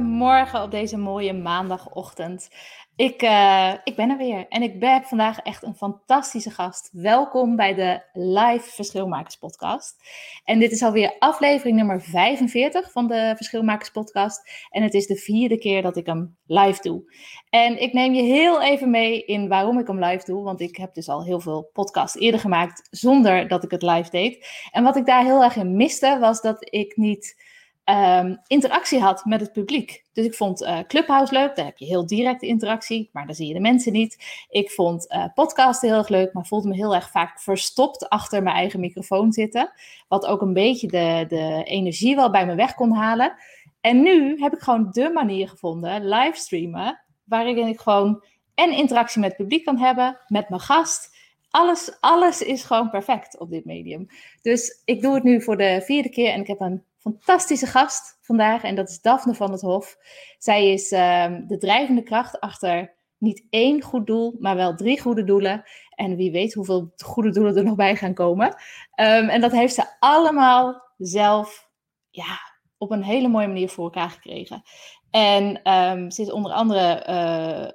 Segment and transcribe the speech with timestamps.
[0.00, 2.48] Goedemorgen op deze mooie maandagochtend.
[2.96, 6.90] Ik, uh, ik ben er weer en ik heb vandaag echt een fantastische gast.
[6.92, 9.96] Welkom bij de Live Verschilmakers Podcast.
[10.44, 14.66] En dit is alweer aflevering nummer 45 van de Verschilmakers Podcast.
[14.70, 17.12] En het is de vierde keer dat ik hem live doe.
[17.50, 20.44] En ik neem je heel even mee in waarom ik hem live doe.
[20.44, 24.10] Want ik heb dus al heel veel podcasts eerder gemaakt zonder dat ik het live
[24.10, 24.46] deed.
[24.70, 27.48] En wat ik daar heel erg in miste was dat ik niet
[27.90, 30.04] um, interactie had met het publiek.
[30.12, 33.46] Dus ik vond uh, Clubhouse leuk, daar heb je heel directe interactie, maar daar zie
[33.46, 34.44] je de mensen niet.
[34.48, 38.42] Ik vond uh, podcasten heel erg leuk, maar voelde me heel erg vaak verstopt achter
[38.42, 39.72] mijn eigen microfoon zitten.
[40.08, 43.34] Wat ook een beetje de, de energie wel bij me weg kon halen.
[43.80, 49.28] En nu heb ik gewoon de manier gevonden, livestreamen, waarin ik gewoon en interactie met
[49.28, 51.18] het publiek kan hebben, met mijn gast.
[51.50, 54.06] Alles, alles is gewoon perfect op dit medium.
[54.42, 58.18] Dus ik doe het nu voor de vierde keer en ik heb een fantastische gast
[58.20, 59.96] vandaag en dat is Daphne van het Hof.
[60.38, 65.24] Zij is um, de drijvende kracht achter niet één goed doel, maar wel drie goede
[65.24, 65.62] doelen.
[65.94, 68.46] En wie weet hoeveel goede doelen er nog bij gaan komen.
[68.46, 71.68] Um, en dat heeft ze allemaal zelf
[72.10, 72.38] ja,
[72.78, 74.62] op een hele mooie manier voor elkaar gekregen.
[75.10, 77.06] En um, ze is onder andere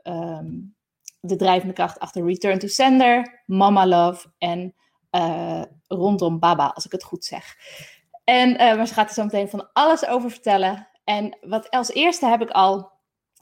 [0.03, 0.39] uh,
[1.19, 4.75] de drijvende kracht achter Return to Sender, Mama Love en
[5.11, 7.55] uh, rondom Baba, als ik het goed zeg.
[8.25, 10.87] En, uh, maar ze gaat er zo meteen van alles over vertellen.
[11.03, 12.91] En wat als eerste heb ik al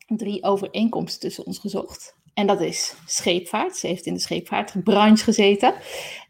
[0.07, 2.15] drie overeenkomsten tussen ons gezocht.
[2.33, 3.75] En dat is scheepvaart.
[3.75, 5.73] Ze heeft in de scheepvaartbranche gezeten.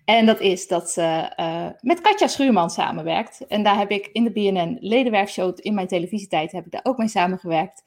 [0.05, 3.47] En dat is dat ze uh, met Katja Schuurman samenwerkt.
[3.47, 6.97] En daar heb ik in de BNN Ledenwerfshow, in mijn televisietijd, heb ik daar ook
[6.97, 7.83] mee samengewerkt.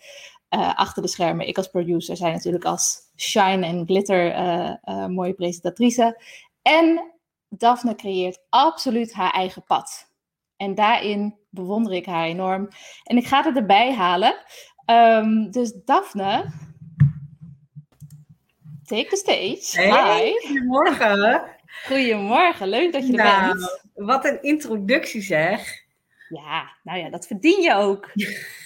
[0.51, 4.35] Uh, achter de schermen, ik als producer, zij natuurlijk als shine en glitter
[5.11, 6.21] mooie presentatrice.
[6.63, 7.13] En
[7.49, 10.11] Daphne creëert absoluut haar eigen pad.
[10.57, 12.69] En daarin bewonder ik haar enorm.
[13.05, 14.35] En ik ga het erbij halen.
[14.91, 16.53] Um, dus Daphne,
[18.85, 19.89] take the stage.
[19.89, 20.49] Hey, Hi.
[20.49, 21.55] Goedemorgen.
[21.87, 23.85] Goedemorgen, leuk dat je er nou, bent.
[23.95, 25.85] Wat een introductie zeg.
[26.29, 28.11] Ja, nou ja, dat verdien je ook.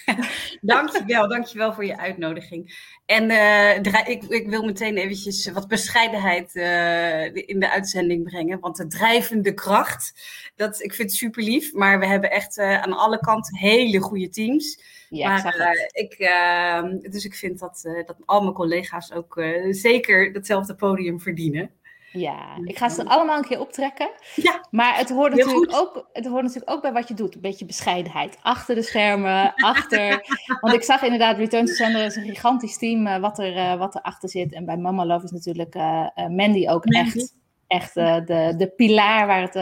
[0.60, 2.88] dankjewel, dankjewel voor je uitnodiging.
[3.06, 3.76] En uh,
[4.06, 8.60] ik, ik, wil meteen eventjes wat bescheidenheid uh, in de uitzending brengen.
[8.60, 10.12] Want de drijvende kracht,
[10.56, 11.72] dat, ik vind het super lief.
[11.72, 14.82] Maar we hebben echt uh, aan alle kanten hele goede teams.
[15.08, 20.74] Ja, maar, ik, ehm, dus ik vind dat, dat al mijn collega's ook zeker datzelfde
[20.74, 21.70] podium verdienen.
[22.12, 24.10] Ja, ik ga ze allemaal een keer optrekken.
[24.34, 24.66] Ja.
[24.70, 27.34] Maar het hoort, natuurlijk ook, het hoort natuurlijk ook bij wat je doet.
[27.34, 28.38] Een beetje bescheidenheid.
[28.42, 30.24] Achter de schermen, achter...
[30.60, 33.74] Want ik zag inderdaad, Return to Sender is een gigantisch team uh, wat, er, uh,
[33.74, 34.52] wat erachter zit.
[34.52, 37.18] En bij Mama Love is natuurlijk uh, Mandy ook Mandy.
[37.18, 37.34] echt,
[37.66, 39.54] echt de, de pilaar waar het,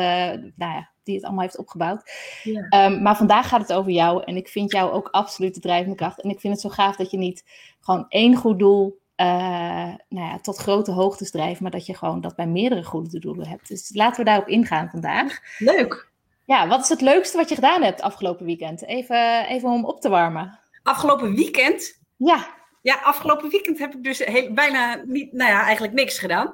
[0.57, 2.11] nou ja, die het allemaal heeft opgebouwd.
[2.43, 2.87] Ja.
[2.87, 4.23] Um, maar vandaag gaat het over jou.
[4.25, 6.21] En ik vind jou ook absoluut de drijvende kracht.
[6.21, 7.45] En ik vind het zo gaaf dat je niet
[7.81, 12.21] gewoon één goed doel uh, nou ja, tot grote hoogtes drijven, maar dat je gewoon
[12.21, 13.69] dat bij meerdere goede doelen hebt.
[13.69, 15.39] Dus laten we daarop ingaan vandaag.
[15.59, 16.09] Leuk.
[16.45, 18.85] Ja, wat is het leukste wat je gedaan hebt afgelopen weekend?
[18.85, 20.59] Even, even om op te warmen.
[20.83, 22.01] Afgelopen weekend?
[22.17, 22.57] Ja.
[22.83, 26.53] Ja, afgelopen weekend heb ik dus heel, bijna niet, nou ja, eigenlijk niks gedaan.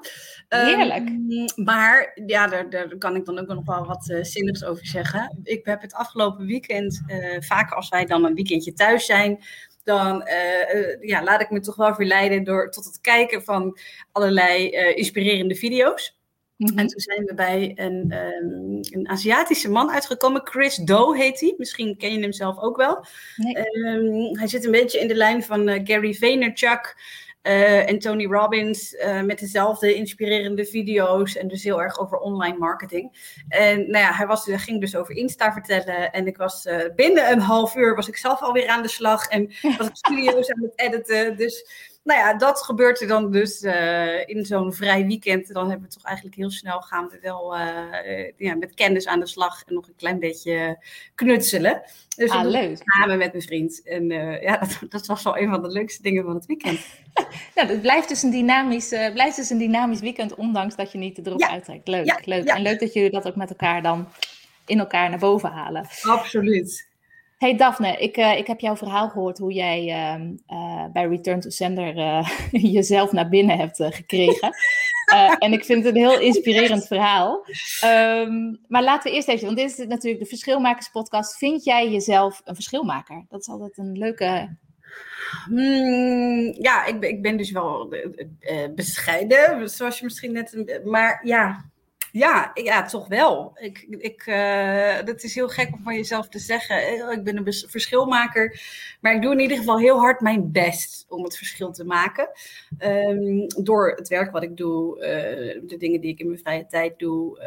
[0.49, 1.09] Heerlijk.
[1.09, 4.87] Um, maar ja, daar, daar kan ik dan ook nog wel wat uh, zinnigs over
[4.87, 5.41] zeggen.
[5.43, 9.45] Ik heb het afgelopen weekend, uh, vaker als wij dan een weekendje thuis zijn,
[9.85, 13.79] dan uh, uh, ja, laat ik me toch wel verleiden door, tot het kijken van
[14.13, 16.19] allerlei uh, inspirerende video's.
[16.57, 16.79] Mm-hmm.
[16.79, 20.41] En toen zijn we bij een, um, een Aziatische man uitgekomen.
[20.47, 21.55] Chris Doe heet hij.
[21.57, 23.05] Misschien ken je hem zelf ook wel.
[23.37, 23.57] Nee.
[23.59, 26.97] Um, hij zit een beetje in de lijn van Gary Vaynerchuk.
[27.47, 32.59] Uh, en Tony Robbins uh, met dezelfde inspirerende video's en dus heel erg over online
[32.59, 33.35] marketing.
[33.49, 37.31] En nou ja, hij, was, ging dus over Insta vertellen en ik was uh, binnen
[37.31, 40.63] een half uur was ik zelf alweer aan de slag en was ik studio's aan
[40.63, 41.37] het editen.
[41.37, 41.67] Dus
[42.05, 45.53] nou ja, dat gebeurt er dan dus uh, in zo'n vrij weekend.
[45.53, 49.21] Dan hebben we toch eigenlijk heel snel gaan we wel uh, ja, met kennis aan
[49.21, 50.85] de slag en nog een klein beetje
[51.15, 51.83] knutselen.
[52.17, 52.79] Dus ah, leuk.
[52.85, 53.83] samen met mijn vriend.
[53.83, 56.81] En uh, ja, dat, dat, was wel een van de leukste dingen van het weekend.
[57.55, 61.27] nou, het blijft dus een dynamisch, blijft dus een dynamisch weekend, ondanks dat je niet
[61.27, 61.51] erop ja.
[61.51, 61.89] uittrekt.
[61.89, 62.21] Leuk, ja.
[62.25, 62.45] leuk.
[62.45, 62.55] Ja.
[62.55, 64.09] En leuk dat jullie dat ook met elkaar dan
[64.67, 65.87] in elkaar naar boven halen.
[66.03, 66.93] Absoluut.
[67.45, 71.51] Hey Daphne, ik, uh, ik heb jouw verhaal gehoord hoe jij uh, bij Return to
[71.51, 71.95] Sender
[72.77, 74.55] jezelf naar binnen hebt gekregen.
[75.39, 77.47] en ik vind het een heel inspirerend verhaal.
[77.85, 81.39] Um, maar laten we eerst even, want dit is natuurlijk de Verschilmakers podcast.
[81.39, 83.25] Vind jij jezelf een verschilmaker?
[83.29, 84.57] Dat is altijd een leuke
[85.45, 90.81] Hmm, ja, ik ben, ik ben dus wel uh, bescheiden, zoals je misschien net.
[90.85, 91.65] Maar ja,
[92.15, 93.53] ja, ja toch wel.
[93.55, 97.11] Ik, ik, uh, dat is heel gek om van jezelf te zeggen.
[97.13, 98.61] Ik ben een verschilmaker.
[99.01, 102.29] Maar ik doe in ieder geval heel hard mijn best om het verschil te maken.
[102.79, 106.67] Um, door het werk wat ik doe, uh, de dingen die ik in mijn vrije
[106.67, 107.41] tijd doe,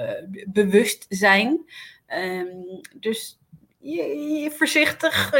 [0.47, 1.65] bewust zijn.
[2.07, 3.39] Um, dus
[3.77, 5.31] je, voorzichtig,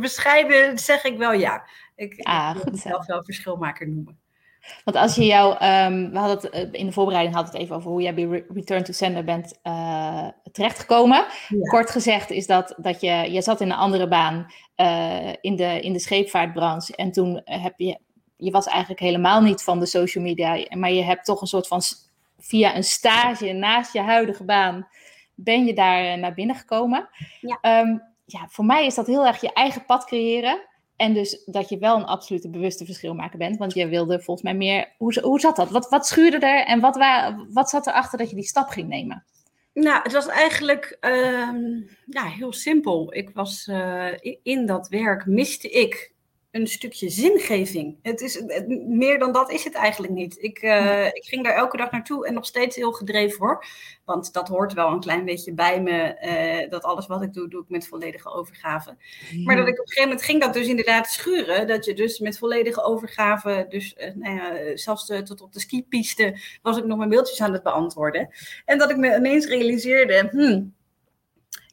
[0.00, 1.66] bescheiden zeg ik wel ja.
[1.96, 4.18] Ik, ah, ik wil mezelf wel verschilmaker noemen.
[4.84, 7.76] Want als je jou, um, we hadden het eh, in de voorbereiding hadden het even
[7.76, 11.24] over hoe jij bij Return to Sender bent uh, terechtgekomen.
[11.70, 15.80] Kort gezegd is dat, dat je, je zat in een andere baan uh, in, de,
[15.80, 17.98] in de scheepvaartbranche en toen heb je,
[18.36, 21.66] je was eigenlijk helemaal niet van de social media, maar je hebt toch een soort
[21.66, 21.82] van
[22.38, 24.88] via een stage naast je huidige baan
[25.34, 27.08] ben je daar naar binnen gekomen.
[27.40, 27.80] Ja.
[27.80, 30.60] Um, ja, voor mij is dat heel erg je eigen pad creëren.
[31.04, 33.56] En dus dat je wel een absolute bewuste verschilmaker bent.
[33.56, 34.92] Want je wilde volgens mij meer.
[34.96, 35.70] Hoe, hoe zat dat?
[35.70, 38.88] Wat, wat schuurde er en wat, wa, wat zat erachter dat je die stap ging
[38.88, 39.24] nemen?
[39.72, 41.48] Nou, het was eigenlijk uh,
[42.06, 43.14] ja, heel simpel.
[43.14, 44.12] Ik was uh,
[44.42, 46.12] in dat werk miste ik
[46.54, 47.96] een stukje zingeving.
[48.02, 48.42] Het is,
[48.86, 50.42] meer dan dat is het eigenlijk niet.
[50.42, 53.64] Ik, uh, ik ging daar elke dag naartoe en nog steeds heel gedreven hoor.
[54.04, 56.16] Want dat hoort wel een klein beetje bij me.
[56.64, 58.96] Uh, dat alles wat ik doe, doe ik met volledige overgave.
[59.44, 61.66] Maar dat ik op een gegeven moment ging dat dus inderdaad schuren.
[61.66, 65.60] Dat je dus met volledige overgave, dus uh, nou ja, zelfs de, tot op de
[65.60, 68.28] skipiste, was ik nog mijn mailtjes aan het beantwoorden.
[68.64, 70.74] En dat ik me ineens realiseerde, hmm,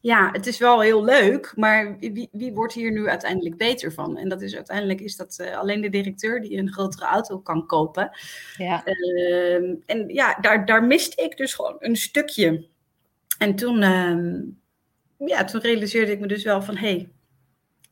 [0.01, 4.18] ja, het is wel heel leuk, maar wie, wie wordt hier nu uiteindelijk beter van?
[4.18, 7.65] En dat is uiteindelijk is dat uh, alleen de directeur die een grotere auto kan
[7.65, 8.12] kopen.
[8.57, 8.83] Ja.
[8.86, 12.68] Uh, en ja, daar, daar miste ik dus gewoon een stukje.
[13.38, 17.09] En toen, uh, ja, toen realiseerde ik me dus wel van, hé, hey,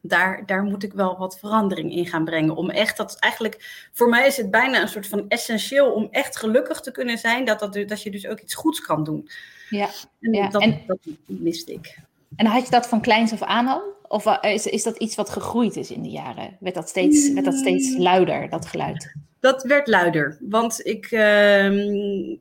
[0.01, 2.55] daar, daar moet ik wel wat verandering in gaan brengen.
[2.55, 6.37] Om echt dat eigenlijk, voor mij is het bijna een soort van essentieel om echt
[6.37, 9.29] gelukkig te kunnen zijn, dat, dat, dat je dus ook iets goeds kan doen.
[9.69, 9.89] Ja,
[10.21, 10.49] en, ja.
[10.49, 11.99] Dat, en dat miste ik.
[12.35, 13.81] En had je dat van kleins af aan al?
[14.07, 16.57] Of eh, is, is dat iets wat gegroeid is in de jaren?
[16.59, 19.15] Werd dat steeds, werd dat steeds luider, dat geluid?
[19.39, 20.37] Dat werd luider.
[20.41, 22.37] Want ik, uh,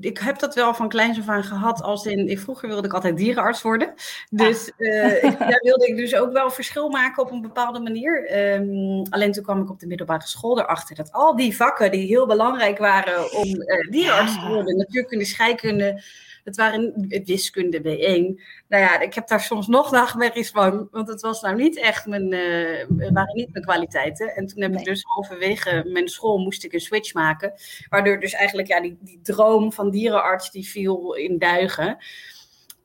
[0.00, 1.82] ik heb dat wel van kleins af aan gehad.
[1.82, 3.94] Als in, ik, vroeger wilde ik altijd dierenarts worden.
[4.30, 8.38] Dus uh, ik, daar wilde ik dus ook wel verschil maken op een bepaalde manier.
[8.54, 12.06] Um, alleen toen kwam ik op de middelbare school erachter dat al die vakken die
[12.06, 16.02] heel belangrijk waren om uh, dierenarts te worden, natuurkunde, scheikunde
[16.50, 18.42] het waren wiskunde B1.
[18.68, 22.06] Nou ja, ik heb daar soms nog nachtmerries van, want het was nou niet echt
[22.06, 24.34] mijn, uh, waren niet mijn kwaliteiten.
[24.34, 27.52] En toen heb ik dus halverwege mijn school moest ik een switch maken,
[27.88, 31.98] waardoor dus eigenlijk ja, die, die droom van dierenarts die viel in duigen.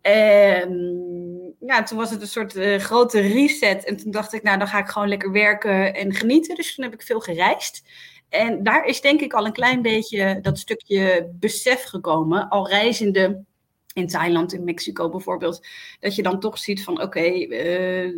[0.01, 3.83] En ja, toen was het een soort uh, grote reset.
[3.83, 6.55] En toen dacht ik, nou, dan ga ik gewoon lekker werken en genieten.
[6.55, 7.83] Dus toen heb ik veel gereisd.
[8.29, 12.49] En daar is denk ik al een klein beetje dat stukje besef gekomen.
[12.49, 13.43] Al reizende
[13.95, 15.65] in Thailand, in Mexico bijvoorbeeld.
[15.99, 18.09] Dat je dan toch ziet van oké, eh,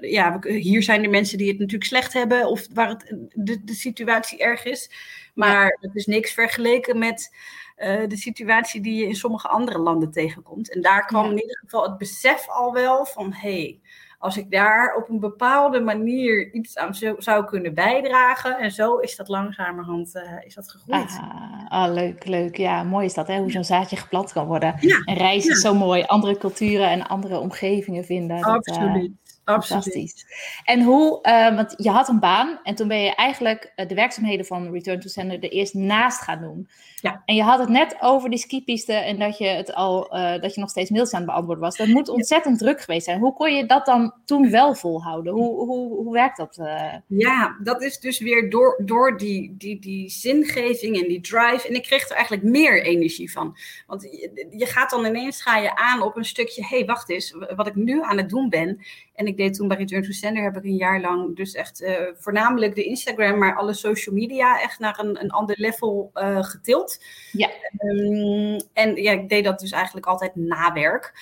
[0.00, 2.48] ja, hier zijn er mensen die het natuurlijk slecht hebben.
[2.48, 4.90] Of waar het, de, de situatie erg is.
[5.34, 7.36] Maar het is niks vergeleken met
[7.78, 10.72] uh, de situatie die je in sommige andere landen tegenkomt.
[10.72, 13.50] En daar kwam in ieder geval het besef al wel van hé.
[13.50, 13.80] Hey,
[14.26, 18.58] als ik daar op een bepaalde manier iets aan zou kunnen bijdragen.
[18.58, 21.18] En zo is dat langzamerhand uh, is dat gegroeid.
[21.20, 22.56] Ah, ah, leuk, leuk.
[22.56, 23.38] Ja, mooi is dat, hè?
[23.38, 24.74] hoe zo'n zaadje geplant kan worden.
[25.04, 26.02] en reizen is zo mooi.
[26.02, 28.42] Andere culturen en andere omgevingen vinden.
[28.42, 29.10] Absoluut.
[29.46, 30.26] Fantastisch.
[30.64, 33.94] En hoe, uh, want je had een baan en toen ben je eigenlijk uh, de
[33.94, 36.68] werkzaamheden van Return to Sender er eerst naast gaan doen.
[37.00, 37.22] Ja.
[37.24, 40.54] En je had het net over die skipiste en dat je, het al, uh, dat
[40.54, 41.76] je nog steeds mails aan het beantwoorden was.
[41.76, 43.20] Dat moet ontzettend druk geweest zijn.
[43.20, 45.32] Hoe kon je dat dan toen wel volhouden?
[45.32, 46.60] Hoe, hoe, hoe werkt dat?
[47.06, 51.68] Ja, dat is dus weer door, door die, die, die zingeving en die drive.
[51.68, 53.56] En ik kreeg er eigenlijk meer energie van.
[53.86, 57.10] Want je, je gaat dan ineens ga je aan op een stukje, hé, hey, wacht
[57.10, 58.80] eens, wat ik nu aan het doen ben
[59.16, 61.82] en ik deed toen bij Return to Sender, heb ik een jaar lang dus echt
[61.82, 66.44] uh, voornamelijk de Instagram, maar alle social media echt naar een, een ander level uh,
[66.44, 67.04] getild.
[67.32, 67.50] Ja.
[67.78, 71.12] Um, en ja, ik deed dat dus eigenlijk altijd na werk.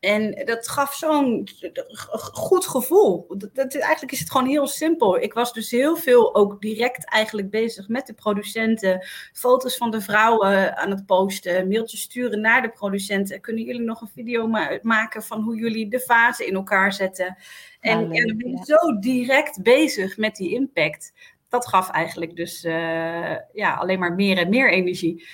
[0.00, 1.48] En dat gaf zo'n
[2.32, 3.26] goed gevoel.
[3.28, 5.20] Dat, dat, eigenlijk is het gewoon heel simpel.
[5.20, 9.06] Ik was dus heel veel ook direct eigenlijk bezig met de producenten.
[9.32, 11.68] Foto's van de vrouwen aan het posten.
[11.68, 13.40] Mailtjes sturen naar de producenten.
[13.40, 17.36] Kunnen jullie nog een video ma maken van hoe jullie de fase in elkaar zetten?
[17.80, 21.12] En ja, dan ben je zo direct bezig met die impact.
[21.48, 25.26] Dat gaf eigenlijk dus uh, ja, alleen maar meer en meer energie.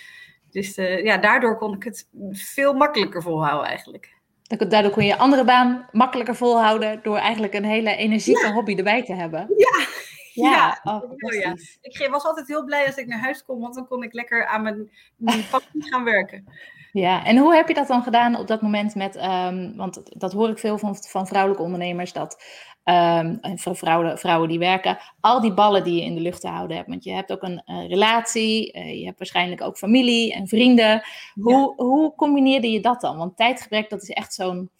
[0.50, 4.15] Dus uh, ja, daardoor kon ik het veel makkelijker volhouden eigenlijk.
[4.46, 9.04] Daardoor kon je je andere baan makkelijker volhouden door eigenlijk een hele energieke hobby erbij
[9.04, 9.46] te hebben.
[9.56, 9.86] Ja,
[10.48, 10.78] ja.
[10.82, 10.92] ja.
[10.92, 11.56] Oh, ja.
[11.80, 14.46] Ik was altijd heel blij als ik naar huis kom, want dan kon ik lekker
[14.46, 16.44] aan mijn, mijn passie gaan werken.
[16.92, 20.32] Ja, en hoe heb je dat dan gedaan op dat moment met, um, want dat
[20.32, 22.42] hoor ik veel van, van vrouwelijke ondernemers, dat
[22.88, 26.48] um, voor vrouwen, vrouwen die werken, al die ballen die je in de lucht te
[26.48, 26.88] houden hebt.
[26.88, 31.02] Want je hebt ook een, relatie, uh, je hebt waarschijnlijk ook familie en vrienden.
[31.34, 31.84] Hoe, ja.
[31.84, 33.16] hoe combineerde je dat dan?
[33.16, 34.70] Want tijdgebrek, dat is echt zo'n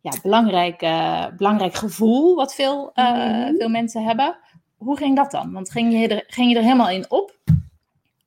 [0.00, 3.56] ja, belangrijk, uh, belangrijk gevoel wat veel, uh, mm-hmm.
[3.56, 4.36] veel mensen hebben.
[4.76, 5.52] Hoe ging dat dan?
[5.52, 7.36] Want ging je er, ging je er helemaal in op?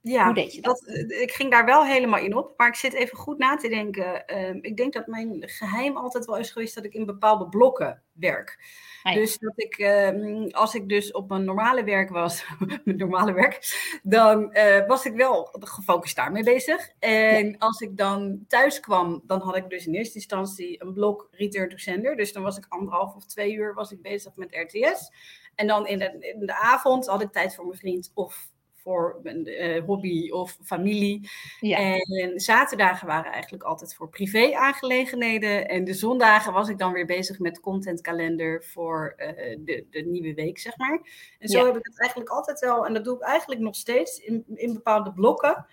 [0.09, 0.83] Ja, Hoe deed je dat?
[0.85, 1.11] dat?
[1.11, 2.53] ik ging daar wel helemaal in op.
[2.57, 4.23] Maar ik zit even goed na te denken.
[4.27, 8.03] Uh, ik denk dat mijn geheim altijd wel is geweest dat ik in bepaalde blokken
[8.13, 8.59] werk.
[9.03, 9.19] Ah, ja.
[9.19, 12.45] Dus dat ik, uh, als ik dus op mijn normale werk was,
[12.83, 13.59] mijn normale werk,
[14.03, 16.89] dan uh, was ik wel gefocust daarmee bezig.
[16.99, 17.55] En ja.
[17.57, 21.69] als ik dan thuis kwam, dan had ik dus in eerste instantie een blok return
[21.69, 22.15] to sender.
[22.15, 25.11] Dus dan was ik anderhalf of twee uur was ik bezig met RTS.
[25.55, 28.49] En dan in de, in de avond had ik tijd voor mijn vriend of
[28.81, 31.29] voor mijn uh, hobby of familie.
[31.59, 31.77] Ja.
[31.77, 35.67] En zaterdagen waren eigenlijk altijd voor privé-aangelegenheden.
[35.67, 40.33] En de zondagen was ik dan weer bezig met contentkalender voor uh, de, de nieuwe
[40.33, 41.01] week, zeg maar.
[41.39, 41.65] En zo ja.
[41.65, 44.74] heb ik het eigenlijk altijd wel, en dat doe ik eigenlijk nog steeds in, in
[44.74, 45.65] bepaalde blokken.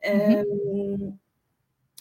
[0.00, 0.32] Mm -hmm.
[0.32, 1.22] um,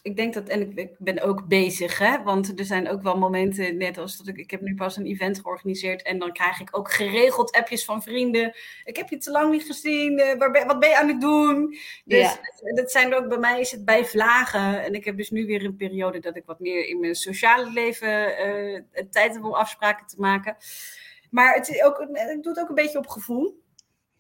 [0.04, 3.18] ik denk dat, en ik, ik, ben ook bezig, hè, want er zijn ook wel
[3.18, 6.60] momenten, net als dat ik, ik heb nu pas een event georganiseerd en dan krijg
[6.60, 8.56] ik ook geregeld appjes van vrienden.
[8.84, 11.22] Ik heb je te lang niet gezien, uh, waar ben, wat ben je aan het
[11.22, 11.78] doen?
[12.06, 12.40] Dus ja.
[12.64, 14.84] dat, dat zijn ook, bij mij is het bij vlagen.
[14.84, 17.72] En ik heb dus nu weer een periode dat ik wat meer in mijn sociale
[17.72, 20.58] leven uh, tijd heb om afspraken te maken.
[21.30, 23.63] Maar het, is ook, ik doe het ook een beetje op gevoel.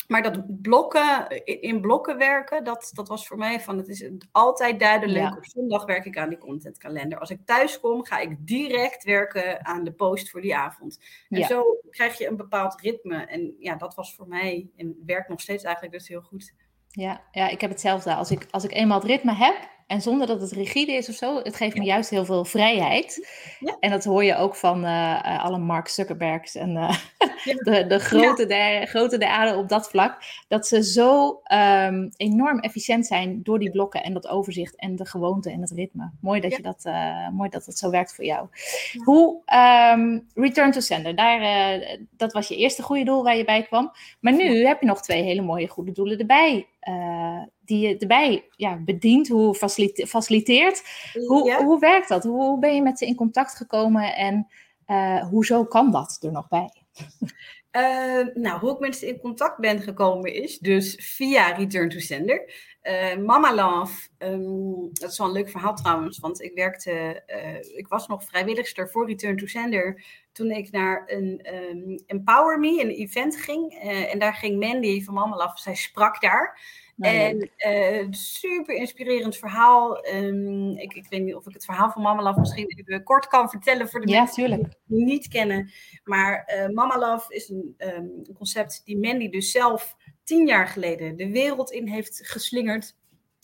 [0.08, 1.28] Maar dat blokken,
[1.62, 5.20] in blokken werken, dat, dat was voor mij van, het is altijd duidelijk.
[5.20, 5.36] Ja.
[5.38, 7.20] Op zondag werk ik aan die contentkalender.
[7.20, 11.00] Als ik thuis kom, ga ik direct werken aan de post voor die avond.
[11.30, 11.48] En ja.
[11.48, 13.26] zo krijg je een bepaald ritme.
[13.26, 16.54] En ja, dat was voor mij, en werkt nog steeds eigenlijk dus heel goed.
[16.88, 18.14] Ja, ja ik heb hetzelfde.
[18.14, 19.56] Als ik, als ik eenmaal het ritme heb,
[19.88, 23.28] en zonder dat het rigide is of zo, het geeft me juist heel veel vrijheid.
[23.60, 23.78] Ja.
[23.80, 26.96] En dat hoor je ook van uh, alle Mark Zuckerbergs en uh,
[27.44, 27.54] ja.
[27.72, 28.48] de, de grote, ja.
[28.48, 30.18] der, grote aarde op dat vlak.
[30.48, 35.06] Dat ze zo um, enorm efficiënt zijn door die blokken en dat overzicht en de
[35.06, 36.12] gewoonte en het ritme.
[36.22, 38.48] Mooi dat, je dat, uh, mooi dat het zo werkt voor jou.
[39.04, 39.42] Hoe,
[39.94, 43.92] um, return to sender, daar, dat was je eerste goede doel waar je bij kwam.
[44.20, 46.68] Maar nu heb je nog twee hele mooie goede doelen erbij
[47.74, 50.84] die je erbij ja, bedient, hoe facilite faciliteert.
[51.28, 51.64] Hoe, ja.
[51.64, 52.24] hoe werkt dat?
[52.24, 54.48] Hoe, ben je met ze in contact gekomen en
[54.88, 56.70] uh, hoezo kan dat er nog bij?
[57.72, 62.00] Uh, nou, hoe ik met ze in contact ben gekomen is dus via Return to
[62.00, 62.54] Sender.
[62.84, 67.78] Uh, Mama Love, um, dat is wel een leuk verhaal trouwens, want ik werkte, uh,
[67.78, 72.82] ik was nog vrijwilligster voor Return to Sender toen ik naar een um, Empower Me,
[72.82, 73.74] een event ging.
[74.12, 76.60] En daar ging Mandy van Mama Love, zij sprak daar.
[76.98, 80.08] En uh, super inspirerend verhaal.
[80.08, 83.28] Um, ik, ik, weet niet of ik het verhaal van Mama Love misschien even kort
[83.28, 84.62] kan vertellen voor de ja, mensen tuurlijk.
[84.62, 85.72] die het niet kennen.
[86.04, 87.88] Maar uh, Mama Love is een, um,
[88.24, 92.96] een, concept die Mandy dus zelf tien jaar geleden de wereld in heeft geslingerd.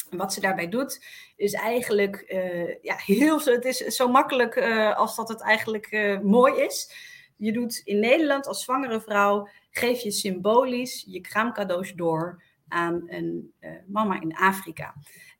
[0.09, 4.57] En wat ze daarbij doet, is eigenlijk uh, ja, heel Het is zo makkelijk
[4.95, 6.91] als dat het eigenlijk mooi is.
[7.37, 13.53] Je doet in Nederland als zwangere vrouw, geef je symbolisch je kraamcadeaus door aan een
[13.59, 14.93] uh, mama in Afrika.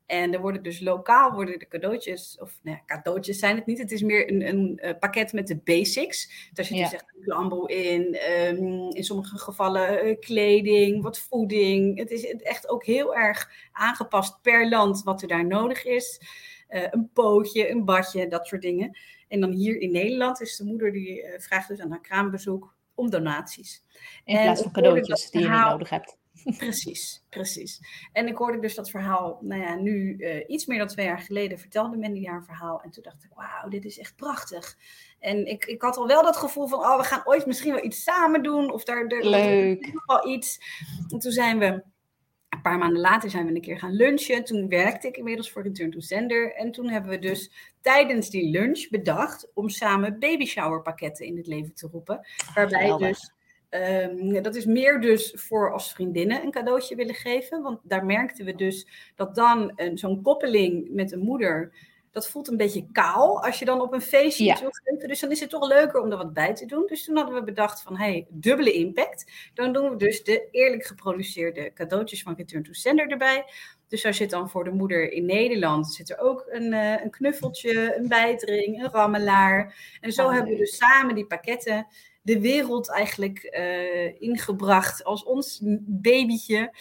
[0.05, 3.77] En er worden dus lokaal worden de cadeautjes, of nou ja, cadeautjes zijn het niet.
[3.77, 6.50] Het is meer een, een uh, pakket met de basics.
[6.53, 6.83] Daar zit ja.
[6.83, 8.17] dus echt een lambo in,
[8.48, 11.98] um, in sommige gevallen uh, kleding, wat voeding.
[11.98, 16.21] Het is echt ook heel erg aangepast per land wat er daar nodig is.
[16.69, 18.98] Uh, een pootje, een badje, dat soort dingen.
[19.27, 23.09] En dan hier in Nederland is de moeder die vraagt dus aan haar kraambezoek om
[23.09, 23.83] donaties.
[24.25, 26.19] In plaats van cadeautjes die je niet nodig hebt.
[26.58, 27.79] Precies, precies.
[28.13, 31.19] En ik hoorde dus dat verhaal, nou ja, nu uh, iets meer dan twee jaar
[31.19, 32.81] geleden vertelde Mandy haar verhaal.
[32.81, 34.77] En toen dacht ik, wauw, dit is echt prachtig.
[35.19, 37.84] En ik, ik had al wel dat gevoel van, oh, we gaan ooit misschien wel
[37.84, 38.72] iets samen doen.
[38.72, 39.93] Of daar, daar Leuk.
[39.93, 40.60] nog wel iets.
[41.08, 41.84] En toen zijn we
[42.50, 44.43] een paar maanden later zijn we een keer gaan lunchen.
[44.43, 46.55] Toen werkte ik inmiddels voor Return to Sender.
[46.55, 51.38] En toen hebben we dus tijdens die lunch bedacht om samen baby shower pakketten in
[51.38, 52.27] het leven te roepen.
[52.53, 53.34] Waarbij dus
[53.70, 57.62] Um, dat is meer dus voor als vriendinnen een cadeautje willen geven.
[57.62, 61.74] Want daar merkten we dus dat dan zo'n koppeling met een moeder.
[62.12, 64.60] Dat voelt een beetje kaal als je dan op een feestje ja.
[64.60, 65.08] wil geven.
[65.08, 66.86] Dus dan is het toch leuker om er wat bij te doen.
[66.88, 69.32] Dus toen hadden we bedacht van, hey, dubbele impact.
[69.54, 73.46] Dan doen we dus de eerlijk geproduceerde cadeautjes van Return to Sender erbij.
[73.88, 77.10] Dus daar zit dan voor de moeder in Nederland zit er ook een, uh, een
[77.10, 79.76] knuffeltje, een bijtring, een rammelaar.
[80.02, 81.88] En zo oh, hebben we dus samen die pakketten
[82.22, 86.74] de wereld eigenlijk uh, ingebracht als ons babytje.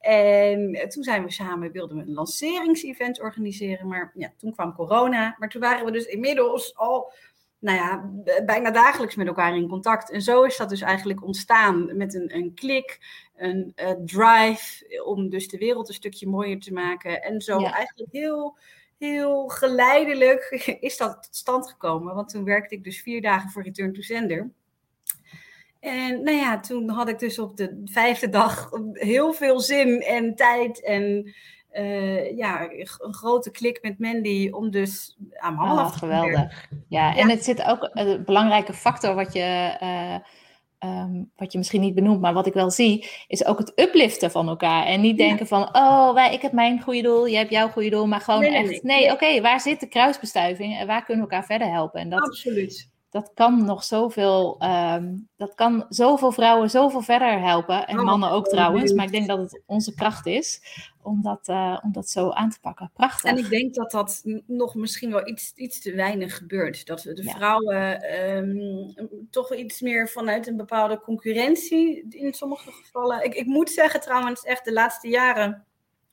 [0.00, 3.88] En toen zijn we samen, wilden we een lanceringsevent organiseren.
[3.88, 5.36] Maar ja, toen kwam corona.
[5.38, 7.12] Maar toen waren we dus inmiddels al
[7.60, 8.10] nou ja,
[8.44, 10.10] bijna dagelijks met elkaar in contact.
[10.10, 12.98] En zo is dat dus eigenlijk ontstaan met een, een klik,
[13.36, 17.22] een uh, drive om dus de wereld een stukje mooier te maken.
[17.22, 18.58] En zo eigenlijk heel,
[18.98, 20.42] heel geleidelijk
[20.80, 22.14] is dat tot stand gekomen.
[22.14, 24.50] Want toen werkte ik dus vier dagen voor Return to Sender.
[25.80, 30.34] En nou ja, toen had ik dus op de vijfde dag heel veel zin en
[30.34, 31.32] tijd en
[31.72, 36.68] uh, ja, een grote klik met Mandy om dus aan mama oh, geweldig.
[36.88, 41.80] Ja, en het zit ook een belangrijke factor wat je, uh, um, wat je misschien
[41.80, 44.86] niet benoemt, maar wat ik wel zie, is ook het upliften van elkaar.
[44.86, 47.90] En niet denken van, oh, wij, ik heb mijn goede doel, jij hebt jouw goede
[47.90, 51.30] doel, maar gewoon echt, nee, nee oké, waar zit de kruisbestuiving en waar kunnen we
[51.30, 52.00] elkaar verder helpen?
[52.00, 57.86] En dat, Absoluut dat kan nog zoveel, um, dat kan zoveel vrouwen zoveel verder helpen.
[57.86, 58.92] En oh, mannen ook trouwens.
[58.92, 60.60] Maar ik denk dat het onze kracht is
[61.02, 62.90] om dat, uh, om dat zo aan te pakken.
[62.94, 63.30] Prachtig.
[63.30, 66.86] En ik denk dat dat nog misschien wel iets, iets te weinig gebeurt.
[66.86, 68.94] Dat de vrouwen um,
[69.30, 73.24] toch iets meer vanuit een bepaalde concurrentie in sommige gevallen.
[73.24, 75.64] Ik, ik moet zeggen trouwens, echt de laatste jaren,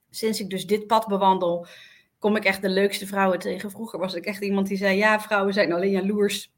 [0.09, 1.67] sinds ik dus dit pad bewandel,
[2.19, 3.71] kom ik echt de leukste vrouwen tegen.
[3.71, 6.55] Vroeger was ik echt iemand die zei, ja, vrouwen zijn alleen jaloers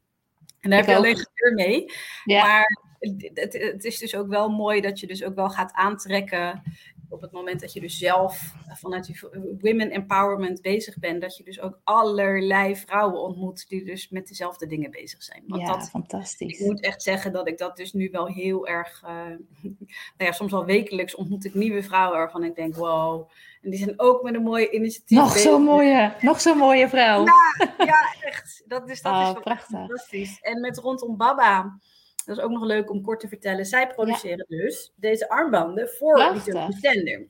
[0.60, 1.92] en daar heb je alleen geur mee.
[2.24, 6.62] Maar het, het, is dus ook wel mooi dat je dus ook wel gaat aantrekken
[7.10, 9.20] op het moment dat je dus zelf vanuit die
[9.60, 14.66] women empowerment bezig bent, dat je dus ook allerlei vrouwen ontmoet die dus met dezelfde
[14.66, 15.42] dingen bezig zijn.
[15.46, 16.60] Want ja, dat, fantastisch.
[16.60, 19.10] Ik moet echt zeggen dat ik dat dus nu wel heel erg, uh,
[19.62, 19.78] nou
[20.16, 23.30] ja, soms al wekelijks ontmoet ik nieuwe vrouwen waarvan ik denk, wow.
[23.60, 27.24] En die zijn ook met een mooie initiatief Nog zo'n mooie, nog zo'n mooie vrouw.
[27.24, 28.62] Ja, ja, echt.
[28.66, 29.78] Dat, is dat oh, is prachtig.
[29.78, 30.40] fantastisch.
[30.40, 31.78] En met rondom Baba
[32.24, 33.66] dat is ook nog leuk om kort te vertellen.
[33.66, 37.28] Zij produceren dus deze armbanden voor die Sender.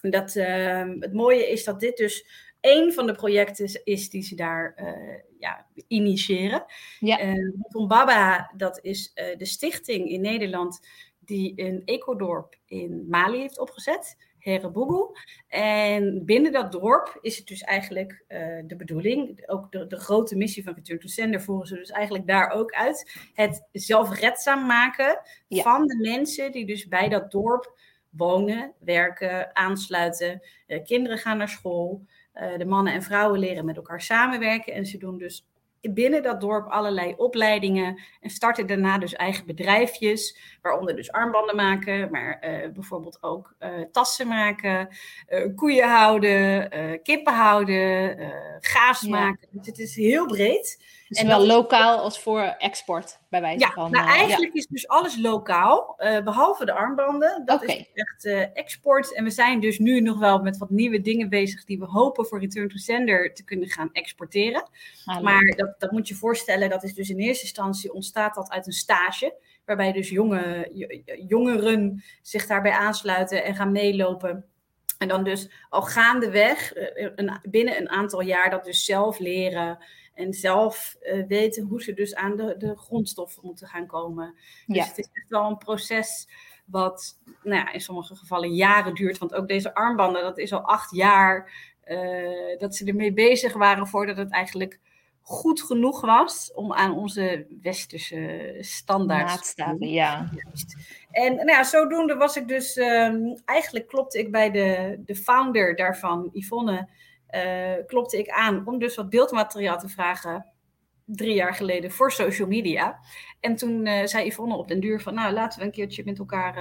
[0.00, 2.26] Dat, uh, het mooie is dat dit dus
[2.60, 6.64] één van de projecten is die ze daar uh, ja, initiëren.
[7.00, 7.24] Ja.
[7.24, 10.80] Uh, Baba, dat is uh, de stichting in Nederland
[11.18, 14.16] die een ecodorp in Mali heeft opgezet.
[14.40, 15.16] Herenboegel.
[15.48, 20.36] En binnen dat dorp is het dus eigenlijk uh, de bedoeling, ook de, de, grote
[20.36, 23.28] missie van Return to Sender voeren ze dus eigenlijk daar ook uit.
[23.34, 27.78] Het zelfredzaam maken van de mensen die dus bij dat dorp
[28.10, 30.42] wonen, werken, aansluiten.
[30.66, 32.06] Uh, kinderen gaan naar school.
[32.34, 34.72] Uh, de mannen en vrouwen leren met elkaar samenwerken.
[34.72, 35.49] En ze doen dus
[35.80, 42.10] binnen dat dorp allerlei opleidingen en starten daarna dus eigen bedrijfjes, waaronder dus armbanden maken,
[42.10, 44.88] maar uh, bijvoorbeeld ook uh, tassen maken,
[45.28, 46.68] uh, koeien houden,
[47.02, 48.16] kippen houden,
[48.60, 49.08] gaas ja.
[49.08, 49.48] maken.
[49.50, 50.98] Dus het is heel breed.
[51.10, 53.90] Dus en wel lokaal als voor export, bij wijze ja, van.
[53.90, 55.94] Nou, eigenlijk is dus alles lokaal,
[56.24, 57.42] behalve de armbanden.
[57.44, 57.76] Dat okay.
[57.76, 59.14] is echt export.
[59.14, 62.26] En we zijn dus nu nog wel met wat nieuwe dingen bezig die we hopen
[62.26, 64.68] voor Return to Sender te kunnen gaan exporteren.
[65.04, 68.50] Ah, maar dat, dat moet je voorstellen, dat is dus in eerste instantie ontstaat dat
[68.50, 69.34] uit een stage.
[69.64, 70.70] Waarbij dus jonge,
[71.28, 74.44] jongeren zich daarbij aansluiten en gaan meelopen.
[74.98, 76.72] En dan dus al gaandeweg,
[77.14, 79.78] een, binnen een aantal jaar, dat dus zelf leren.
[80.20, 84.34] En zelf uh, weten hoe ze dus aan de, de grondstoffen moeten gaan komen.
[84.66, 84.84] Dus ja.
[84.84, 86.28] het is echt wel een proces
[86.66, 89.18] wat nou ja, in sommige gevallen jaren duurt.
[89.18, 91.52] Want ook deze armbanden, dat is al acht jaar
[91.84, 94.80] uh, dat ze ermee bezig waren voordat het eigenlijk
[95.22, 99.88] goed genoeg was om aan onze westerse standaards te doen.
[99.88, 100.30] Ja.
[101.10, 105.76] En nou ja, zodoende was ik dus, um, eigenlijk klopte ik bij de, de founder
[105.76, 106.88] daarvan, Yvonne,
[107.86, 110.46] klopte ik aan om dus wat beeldmateriaal te vragen
[111.16, 112.98] drie jaar geleden voor social media.
[113.40, 116.18] En toen uh, zei Yvonne op den duur van, nou laten we een keertje met
[116.18, 116.56] elkaar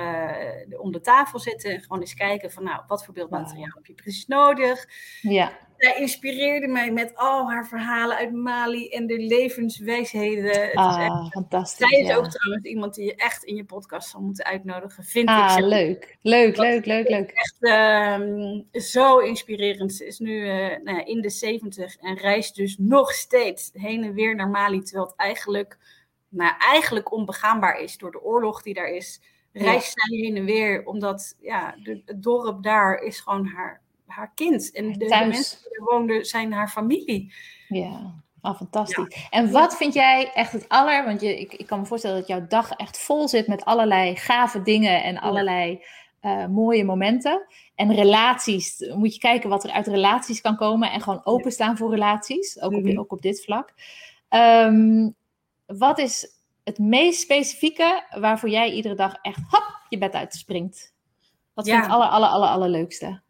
[0.69, 3.75] uh, om de tafel zitten en gewoon eens kijken van, nou wat voor beeldmateriaal wow.
[3.75, 4.85] heb je precies nodig?
[5.21, 5.51] Ja.
[5.79, 10.61] Zij inspireerde mij met al haar verhalen uit Mali en de levenswijsheden.
[10.61, 11.89] Het ah, is echt, fantastisch.
[11.89, 12.15] zij is ja.
[12.15, 15.63] ook trouwens iemand die je echt in je podcast zal moeten uitnodigen, vind Ah, ik.
[15.65, 16.17] leuk.
[16.21, 17.29] Leuk, Dat leuk, leuk, leuk.
[17.31, 19.93] Echt ehm, zo inspirerend.
[19.93, 24.03] Ze is nu eh, nou ja, in de 70 en reist dus nog steeds heen
[24.03, 25.77] en weer naar Mali, terwijl het eigenlijk,
[26.29, 29.21] nou, eigenlijk onbegaanbaar is door de oorlog die daar is.
[29.53, 34.31] Reist zij heen en weer, omdat ja, de- het dorp daar is gewoon haar, haar
[34.35, 34.71] kind.
[34.71, 37.33] En de, mensen die er woonden zijn haar familie.
[37.67, 39.27] Ja, ah, fantastisch.
[39.29, 42.27] En wat vind jij echt het aller, want je, ik, ik kan me voorstellen dat
[42.27, 45.83] jouw dag echt vol zit met allerlei gave dingen en allerlei
[46.19, 47.47] eh, mooie momenten.
[47.75, 51.89] En relaties, moet je kijken wat er uit relaties kan komen en gewoon openstaan voor
[51.89, 52.99] relaties, ook, op, Mhm.
[52.99, 53.73] ook op dit vlak.
[54.29, 55.09] Ehm,
[55.65, 60.93] wat is het meest specifieke waarvoor jij iedere dag echt hop je bed uitspringt?
[61.53, 63.21] Wat vind je het aller, aller, aller, allerleukste?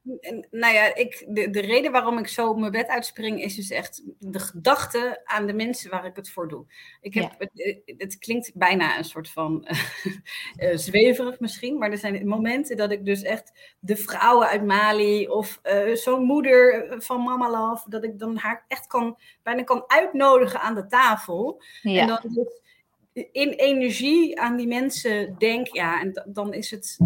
[0.52, 4.02] Nou ja, ik, de, de reden waarom ik zo mijn bed uitspring is dus echt
[4.20, 6.66] de gedachte aan de mensen waar ik het voor doe.
[7.02, 7.48] Ik heb, Ja.
[7.64, 9.66] het, het klinkt bijna een soort van
[10.56, 15.28] eh, zweverig misschien, maar er zijn momenten dat ik dus echt de vrouwen uit Mali
[15.28, 19.84] of eh, zo'n moeder van Mama Love, dat ik dan haar echt kan, bijna kan
[19.88, 21.62] uitnodigen aan de tafel.
[21.82, 22.62] Ja, En dan dus
[23.32, 26.98] in energie aan die mensen denk, ja, en da- dan is het,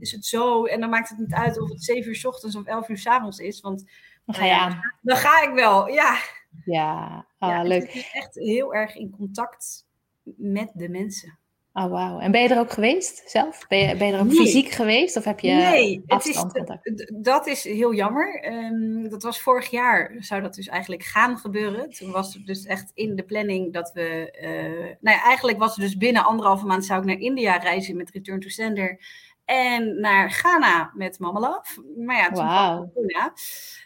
[0.00, 0.64] is het zo.
[0.64, 2.98] En dan maakt het niet uit of het 7 uur 's ochtends of 11 uur
[2.98, 3.60] 's avonds is.
[3.60, 3.84] Want
[4.26, 4.80] dan ga je aan.
[5.02, 5.88] dan ga ik wel.
[5.88, 6.18] Ja,
[6.64, 8.08] Ja, ah, ja leuk.
[8.12, 9.86] Echt heel erg in contact
[10.36, 11.38] met de mensen.
[11.72, 12.18] Oh, wauw.
[12.18, 13.66] En ben je er ook geweest zelf?
[13.68, 14.36] Ben je, ben je er ook Nee.
[14.36, 15.16] fysiek geweest?
[15.16, 16.44] Of heb je nee, het is,
[17.14, 18.40] dat is heel jammer.
[18.42, 21.90] Ehm, dat was vorig jaar, zou dat dus eigenlijk gaan gebeuren.
[21.90, 24.30] Toen was het dus echt in de planning dat we...
[24.30, 27.96] eh, nou ja, eigenlijk was het dus binnen anderhalve maand zou ik naar India reizen
[27.96, 29.00] met Return to Sender.
[29.48, 31.82] En naar Ghana met Mama Love.
[31.96, 33.32] Maar ja, toen corona.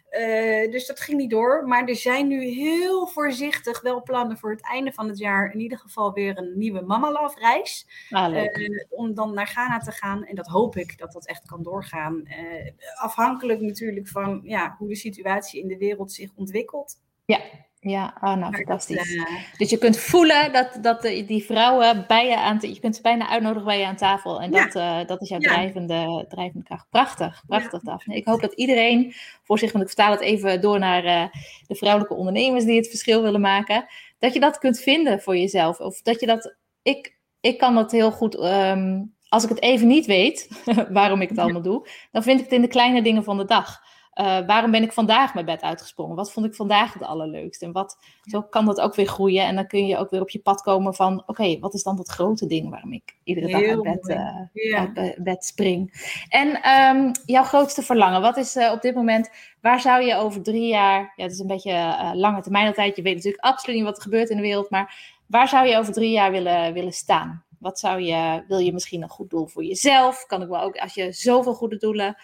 [0.08, 1.68] Eh, dus dat ging niet door.
[1.68, 5.52] Maar er zijn nu heel voorzichtig wel plannen voor het einde van het jaar.
[5.52, 7.86] In ieder geval weer een nieuwe Mama Love reis.
[8.10, 8.36] Ah.
[8.36, 10.24] Eh, om dan naar Ghana te gaan.
[10.24, 12.24] En dat hoop ik dat dat echt kan doorgaan.
[12.24, 17.00] Eh, afhankelijk natuurlijk van ja, hoe de situatie in de wereld zich ontwikkelt.
[17.24, 17.40] ja,
[17.82, 19.14] ah, nou, Maar dat, fantastisch.
[19.14, 19.22] eh,
[19.56, 22.58] Dus je kunt voelen dat, dat die vrouwen bij je aan...
[22.60, 24.40] Je kunt ze bijna uitnodigen bij je aan tafel.
[24.40, 24.64] En Ja.
[24.64, 25.48] dat, eh, dat is jouw Ja.
[25.48, 26.86] drijvende, drijvende kracht.
[26.90, 28.14] Prachtig, prachtig, Daphne.
[28.16, 29.72] Ik hoop dat iedereen voor zich...
[29.72, 31.24] Want ik vertaal het even door naar eh,
[31.66, 32.64] de vrouwelijke ondernemers...
[32.64, 33.84] die het verschil willen maken.
[34.18, 35.80] Dat je dat kunt vinden voor jezelf.
[35.80, 36.54] Of dat je dat...
[36.82, 38.34] Ik, ik kan dat heel goed...
[38.34, 40.48] ehm, als ik het even niet weet,
[40.88, 41.86] waarom ik het allemaal doe...
[42.12, 43.80] dan vind ik het in de kleine dingen van de dag.
[44.12, 46.16] Eh, waarom ben ik vandaag mijn bed uitgesprongen?
[46.16, 47.62] Wat vond ik vandaag het allerleukst?
[47.62, 49.44] En wat, zo kan dat ook weer groeien.
[49.44, 51.22] En dan kun je ook weer op je pad komen van...
[51.26, 54.94] oké, wat is dan dat grote ding waarom ik iedere dag uit bed, eh, uit
[54.94, 56.10] be- bed spring?
[56.28, 59.30] En ehm, jouw grootste verlangen, wat is eh, op dit moment...
[59.60, 61.12] waar zou je over drie jaar...
[61.16, 62.96] ja, het is een beetje lange termijn tijd.
[62.96, 64.70] Je weet natuurlijk absoluut niet wat er gebeurt in de wereld...
[64.70, 67.44] maar waar zou je over drie jaar willen, willen staan?
[67.58, 68.44] Wat zou je...
[68.48, 70.26] wil je misschien een goed doel voor jezelf?
[70.26, 72.16] Kan ik wel ook, als je zoveel goede doelen...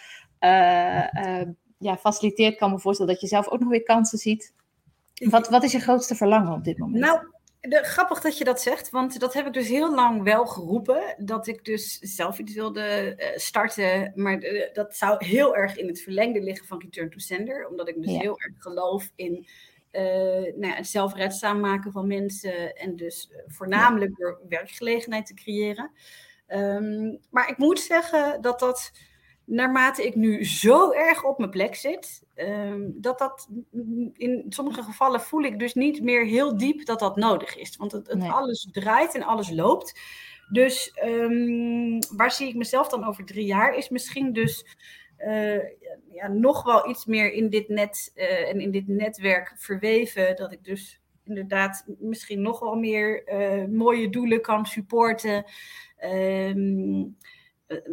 [1.78, 4.54] ja, faciliteert, kan me voorstellen dat je zelf ook nog weer kansen ziet.
[5.14, 7.04] Wat, wat is je grootste verlangen op dit moment?
[7.04, 7.20] Nou,
[7.60, 11.14] de, grappig dat je dat zegt, want dat heb ik dus heel lang wel geroepen.
[11.18, 15.86] Dat ik dus zelf iets wilde eh, starten, maar eh, dat zou heel erg in
[15.86, 17.68] het verlengde liggen van Return to Sender.
[17.68, 18.18] Omdat ik dus Ja.
[18.18, 19.46] heel erg geloof in
[19.90, 22.76] eh, nou ja, het zelfredzaam maken van mensen.
[22.76, 25.90] En dus voornamelijk door werkgelegenheid te creëren.
[26.46, 28.92] Ehm, maar ik moet zeggen dat dat,
[29.48, 33.48] naarmate ik nu zo erg op mijn plek zit, ehm, dat dat
[34.12, 37.76] in sommige gevallen voel ik dus niet meer heel diep dat dat nodig is.
[37.76, 38.30] Want het, het Nee.
[38.30, 40.00] alles draait en alles loopt.
[40.52, 43.74] Dus ehm, waar zie ik mezelf dan over drie jaar?
[43.74, 44.76] Is misschien dus
[45.16, 45.62] eh,
[46.12, 50.36] ja, nog wel iets meer in dit net eh, en in dit netwerk verweven.
[50.36, 55.44] Dat ik dus inderdaad misschien nog wel meer eh, mooie doelen kan supporten.
[55.96, 57.04] Ehm, eh,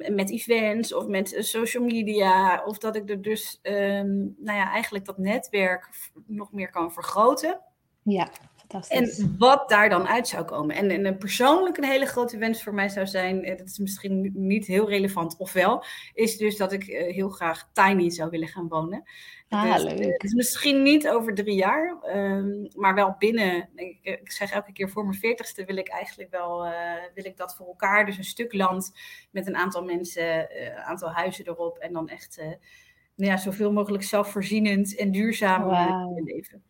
[0.09, 2.63] met events of met eh, social media.
[2.65, 5.89] Of dat ik er dus ehm, nou ja, eigenlijk dat netwerk
[6.25, 7.61] nog meer kan vergroten.
[8.03, 8.29] Ja,
[8.67, 9.19] fantastisch.
[9.19, 10.75] En wat daar dan uit zou komen.
[10.75, 13.77] En, en een persoonlijk een hele grote wens voor mij zou zijn, eh, dat is
[13.77, 18.47] misschien niet heel relevant, ofwel, is dus dat ik eh, heel graag tiny zou willen
[18.47, 19.03] gaan wonen.
[19.49, 20.23] ah, Dus, eh, leuk.
[20.23, 24.89] Is misschien niet over drie jaar, ehm, maar wel binnen, ik, ik zeg elke keer
[24.89, 26.61] voor mijn veertigste wil ik eigenlijk wel,
[27.13, 28.05] wil ik dat voor elkaar.
[28.05, 28.91] Dus een stuk land
[29.31, 32.37] met een aantal mensen, een aantal huizen erop en dan echt
[33.15, 35.69] nou ja, zoveel mogelijk zelfvoorzienend en duurzaam
[36.23, 36.63] leven.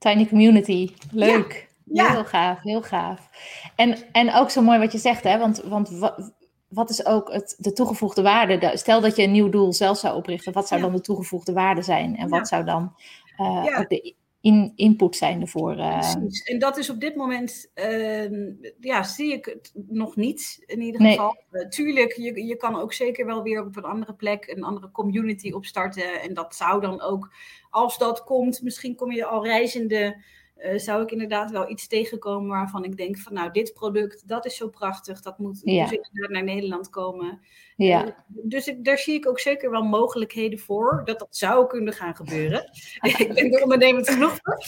[0.00, 0.94] Tiny community.
[1.10, 1.68] Leuk.
[1.84, 2.10] Ja.
[2.12, 3.28] Heel gaaf, heel gaaf.
[3.76, 5.38] En, en ook zo mooi wat je zegt, hè?
[5.38, 6.32] Want, want wat,
[6.68, 8.58] wat is ook het, de toegevoegde waarde?
[8.58, 10.86] De- Stel dat je een nieuw doel zelf zou oprichten, wat zou Ja.
[10.86, 12.16] dan de toegevoegde waarde zijn?
[12.16, 12.94] En wat zou dan
[13.36, 13.84] ja.
[13.88, 15.74] de in, input zijn ervoor.
[15.74, 16.42] Precies.
[16.42, 21.00] En dat is op dit moment, ehm, ja, zie ik het nog niet in ieder
[21.00, 21.36] geval.
[21.68, 25.52] tuurlijk, je, je kan ook zeker wel weer op een andere plek een andere community
[25.52, 26.20] opstarten.
[26.20, 27.32] En dat zou dan ook,
[27.70, 30.22] als dat komt, misschien kom je al reizende
[30.64, 34.46] uh, zou ik inderdaad wel iets tegenkomen waarvan ik denk van nou, dit product, dat
[34.46, 35.82] is zo prachtig, dat moet ja.
[35.82, 37.40] dus inderdaad naar Nederland komen.
[37.76, 38.06] Ja.
[38.06, 41.92] Uh, dus ik, daar zie ik ook zeker wel mogelijkheden voor dat dat zou kunnen
[41.92, 42.70] gaan gebeuren.
[43.18, 44.58] ik ben er ondernemend genoeg voor.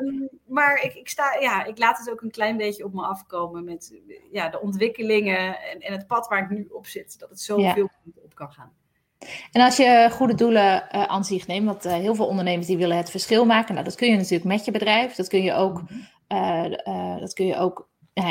[0.00, 3.02] Um, maar ik, ik, sta, ja, ik laat het ook een klein beetje op me
[3.02, 7.18] afkomen met ja, de ontwikkelingen en, en het pad waar ik nu op zit.
[7.18, 8.20] Dat het zoveel ja.
[8.22, 8.72] op kan gaan.
[9.52, 12.76] En als je goede doelen uh, aan zich neemt, want uh, heel veel ondernemers die
[12.76, 13.74] willen het verschil maken.
[13.74, 15.14] Nou, dat kun je natuurlijk met je bedrijf.
[15.14, 15.82] Dat kun je ook,
[16.28, 16.64] uh,
[17.20, 17.88] dat kun je ook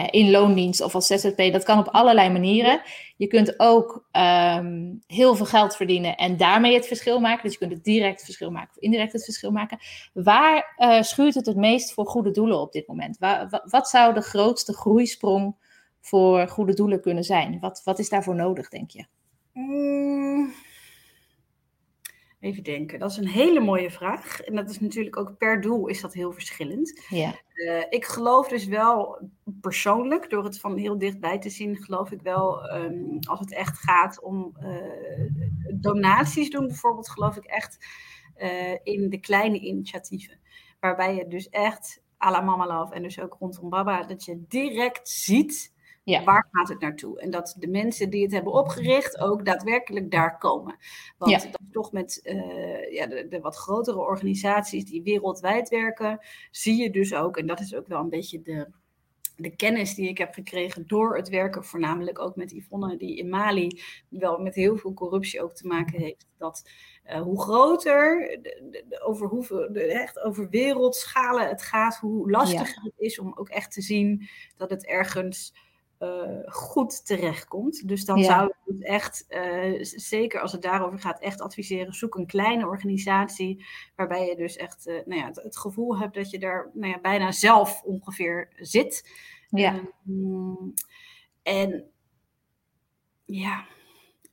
[0.10, 1.52] in loondienst of als ZZP.
[1.52, 2.82] Dat kan op allerlei manieren.
[3.18, 7.44] Je kunt ook um, heel veel geld verdienen en daarmee het verschil maken.
[7.44, 9.78] Dus je kunt het direct verschil maken of indirect het verschil maken.
[10.14, 13.18] Waar schuurt het het meest voor goede doelen op dit moment?
[13.18, 15.56] Waar, wat zou de grootste groeisprong
[16.02, 17.60] voor goede doelen kunnen zijn?
[17.60, 19.06] Wat, wat is daarvoor nodig, denk je?
[19.54, 20.54] Mm.
[22.46, 24.42] Even denken, dat is een hele mooie vraag.
[24.42, 27.06] En dat is natuurlijk ook per doel is dat heel verschillend.
[27.10, 27.40] Ja.
[27.54, 29.30] Uh, ik geloof dus wel
[29.62, 33.78] persoonlijk, door het van heel dichtbij te zien, geloof ik wel, um, als het echt
[33.78, 35.30] gaat om uh,
[35.74, 37.86] donaties doen bijvoorbeeld, geloof ik echt
[38.38, 40.40] uh, in de kleine initiatieven.
[40.80, 44.44] Waarbij je dus echt à la Mama Love en dus ook rondom Baba, dat je
[44.48, 45.74] direct ziet
[46.06, 46.24] ja.
[46.24, 47.20] Waar gaat het naartoe?
[47.20, 50.76] En dat de mensen die het hebben opgericht ook daadwerkelijk daar komen.
[51.18, 51.38] Want ja.
[51.38, 56.20] dat toch met uh, ja, de, de, wat grotere organisaties die wereldwijd werken,
[56.52, 58.68] zie je dus ook, en dat is ook wel een beetje de,
[59.36, 63.30] de kennis die ik heb gekregen door het werken, voornamelijk ook met Yvonne, die in
[63.30, 66.28] Mali wel met heel veel corruptie ook te maken heeft.
[66.38, 66.70] Dat
[67.06, 72.90] uh, hoe groter, de, de, over, hoeveel, echt over wereldschalen het gaat, hoe lastiger ja.
[72.90, 75.54] het is om ook echt te zien dat het ergens
[76.46, 77.88] goed terechtkomt.
[77.88, 78.24] Dus dan ja.
[78.24, 81.94] zou ik het echt, uh, zeker als het daarover gaat, echt adviseren.
[81.94, 83.66] Zoek een kleine organisatie
[83.96, 86.92] waarbij je dus echt uh, nou ja, het, het, gevoel hebt dat je daar nou
[86.92, 89.10] ja, bijna zelf ongeveer zit.
[89.50, 89.80] Ja.
[90.10, 90.74] Um,
[91.44, 91.92] en
[93.26, 93.66] ja.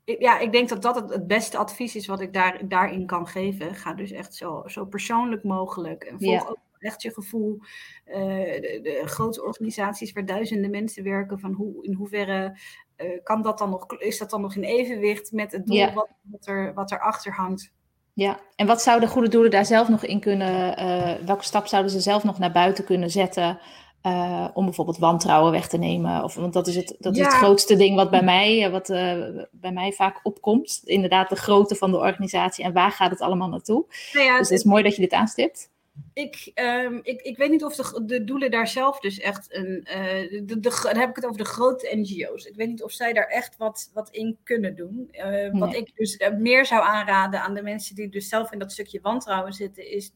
[0.04, 3.26] Ja, ik denk dat dat het, het, beste advies is wat ik daar, daarin kan
[3.26, 3.74] geven.
[3.74, 6.04] Ga dus echt zo, zo persoonlijk mogelijk.
[6.04, 6.48] En volg ja.
[6.48, 7.58] ook echt je gevoel.
[8.06, 12.58] Uh, de, de, grote organisaties waar duizenden mensen werken, van hoe, in hoeverre
[12.96, 15.92] uh, kan dat dan nog, is dat dan nog in evenwicht met het doel ja.
[15.92, 17.72] wat, wat, er, wat erachter hangt?
[18.14, 21.90] Ja, en wat zouden goede doelen daar zelf nog in kunnen, uh, welke stap zouden
[21.90, 23.58] ze zelf nog naar buiten kunnen zetten?
[24.06, 26.24] Uh, om bijvoorbeeld wantrouwen weg te nemen.
[26.24, 27.26] Of, want dat is het, dat ja.
[27.26, 30.80] is het grootste ding wat bij mij, wat, uh, bij mij vaak opkomt.
[30.84, 33.84] Inderdaad, de grootte van de organisatie en waar gaat het allemaal naartoe.
[34.12, 35.70] Nou ja, dus het is mooi dat je dit aanstipt
[36.12, 39.88] ik, um, ik, ik weet niet of de, de doelen daar zelf dus echt een.
[39.88, 42.44] Uh, de, de, dan heb ik het over de grote NGO's.
[42.44, 45.08] Ik weet niet of zij daar echt wat, wat in kunnen doen.
[45.12, 45.50] Uh, nee.
[45.50, 48.72] Wat ik dus uh, meer zou aanraden aan de mensen die dus zelf in dat
[48.72, 50.12] stukje wantrouwen zitten, is.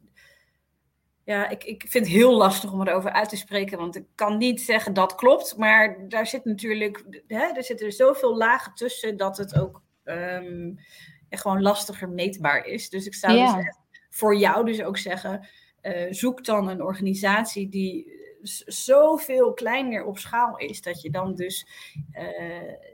[1.24, 4.36] Ja, ik, ik vind het heel lastig om erover uit te spreken, want ik kan
[4.36, 5.56] niet zeggen dat klopt.
[5.56, 7.04] Maar daar zit natuurlijk.
[7.26, 10.78] Hè, er zitten zoveel lagen tussen dat het ook um,
[11.30, 12.88] gewoon lastiger meetbaar is.
[12.88, 13.56] Dus ik zou ja.
[13.56, 13.78] dus echt
[14.10, 15.48] voor jou dus ook zeggen
[15.86, 18.14] uh, zoek dan een organisatie die
[18.66, 21.66] zoveel kleiner op schaal is, dat je dan dus
[22.12, 22.22] uh,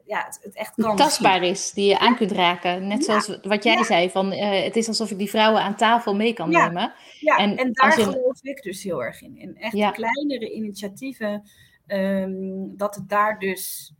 [0.05, 0.96] ja, het, het, echt kan.
[0.96, 1.50] Tastbaar zien.
[1.50, 2.87] is, die je aan kunt raken.
[2.87, 3.20] Net ja.
[3.20, 3.85] zoals wat jij ja.
[3.85, 6.66] zei, van uh, het is alsof ik die vrouwen aan tafel mee kan ja.
[6.66, 6.94] nemen.
[7.20, 8.05] Ja, en, en daar je...
[8.05, 9.37] geloof ik dus heel erg in.
[9.37, 11.42] In echt kleinere initiatieven,
[11.87, 13.94] um, dat het daar dus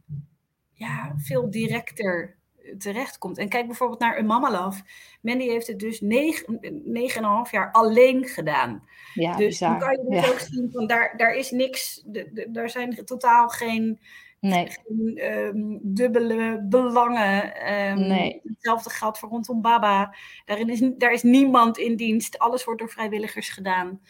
[0.73, 2.37] ja, veel directer
[2.79, 3.39] terechtkomt.
[3.39, 4.83] En kijk bijvoorbeeld naar een Mama Love.
[5.21, 8.89] Mandy heeft het dus negen, negen en een half jaar alleen gedaan.
[9.15, 9.71] Ja, dus bizar.
[9.71, 10.31] dan kan je dus ja.
[10.31, 14.01] ook zien van daar, daar is niks, de, de, daar zijn totaal geen,
[14.41, 14.69] nee.
[14.71, 17.73] geen um, dubbele belangen.
[17.73, 18.41] Um, nee.
[18.45, 20.15] Hetzelfde geldt voor rondom Baba.
[20.45, 22.39] Daarin is, daar is niemand in dienst.
[22.39, 24.01] Alles wordt door vrijwilligers gedaan.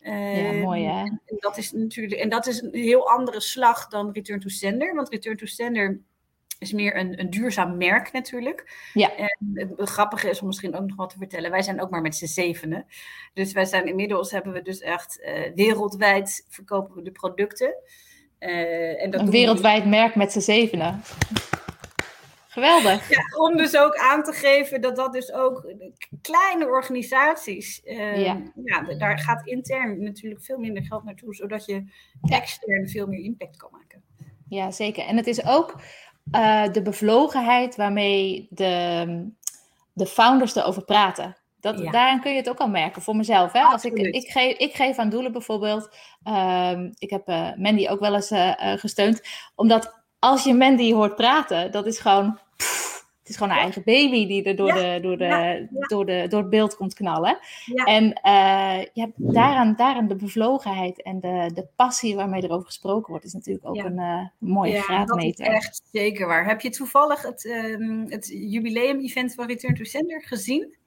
[0.00, 1.00] Uh, ja, mooi hè?
[1.00, 4.94] En dat is natuurlijk, en dat is een heel andere slag dan Return to Sender.
[4.94, 6.00] Want Return to Sender
[6.60, 8.90] is meer een, een duurzaam merk natuurlijk.
[8.92, 9.16] Ja.
[9.16, 11.50] En het, grappige is om misschien ook nog wat te vertellen.
[11.50, 12.86] Wij zijn ook maar met z'n zevenen.
[13.34, 17.74] Dus wij zijn inmiddels hebben we dus echt uh, wereldwijd verkopen we de producten.
[18.40, 19.88] Uh, en dat een wereldwijd we...
[19.88, 21.02] merk met z'n zevenen.
[22.48, 23.08] Geweldig.
[23.08, 25.74] Ja, om dus ook aan te geven dat dat dus ook
[26.22, 28.42] kleine organisaties, uh, ja.
[28.64, 28.94] ja.
[28.98, 31.84] daar gaat intern natuurlijk veel minder geld naartoe, zodat je
[32.22, 34.02] extern veel meer impact kan maken.
[34.48, 35.04] Ja, zeker.
[35.04, 35.80] En het is ook
[36.36, 39.32] uh, de bevlogenheid waarmee de,
[39.92, 41.36] de founders erover praten.
[41.60, 43.52] Dat, Daarin kun je het ook al merken, voor mezelf.
[43.52, 43.62] Hè?
[43.62, 45.96] Als ik, ik, geef, ik geef aan doelen bijvoorbeeld.
[46.22, 49.20] Ehm, ik heb uh, Mandy ook wel eens uh, gesteund.
[49.54, 52.38] Omdat als je Mandy hoort praten, dat is gewoon
[53.30, 56.50] is gewoon een eigen baby die er door, de, door, de, Door, de, door het
[56.50, 57.38] beeld komt knallen.
[57.84, 63.24] En uh, ja, daaraan, daaraan de bevlogenheid en de, de passie waarmee erover gesproken wordt,
[63.24, 65.44] is natuurlijk ook een uh, mooie ja, graadmeter.
[65.44, 66.46] Dat is echt zeker waar.
[66.46, 70.78] Heb je toevallig het, um, het jubileum-event van Return to Sender gezien?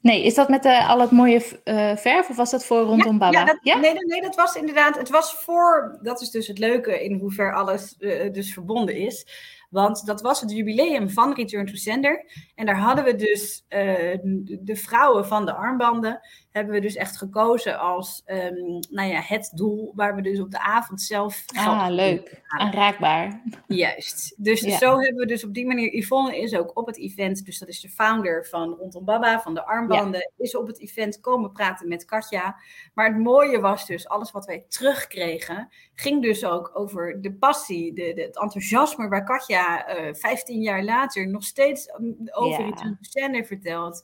[0.00, 3.18] Nee, is dat met de, al het mooie uh, verf of was dat voor rondom
[3.18, 3.38] Baba?
[3.38, 3.78] Ja, dat, ja?
[3.78, 7.54] Nee, nee, dat was inderdaad, het was voor, dat is dus het leuke in hoever
[7.54, 9.26] alles uh, dus verbonden is.
[9.74, 12.30] Want dat was het jubileum van Return to Sender.
[12.54, 14.18] En daar hadden we dus uh,
[14.60, 16.20] de vrouwen van de armbanden
[16.54, 20.50] hebben we dus echt gekozen als um, nou ja, het doel waar we dus op
[20.50, 21.44] de avond zelf.
[21.56, 22.42] Ah, leuk.
[22.46, 23.42] Aanraakbaar.
[23.66, 24.34] Juist.
[24.36, 25.94] Dus zo hebben we dus op die manier.
[25.94, 29.54] Yvonne is ook op het event, dus dat is de founder van Rondom Baba, van
[29.54, 32.56] de armbanden, is op het event komen praten met Katja.
[32.94, 37.92] Maar het mooie was dus, alles wat wij terugkregen, ging dus ook over de passie,
[37.92, 42.66] de, de het enthousiasme waar Katja uh, eh, 15 jaar later nog steeds um, over
[42.66, 42.96] ja.
[43.30, 44.02] het vertelt.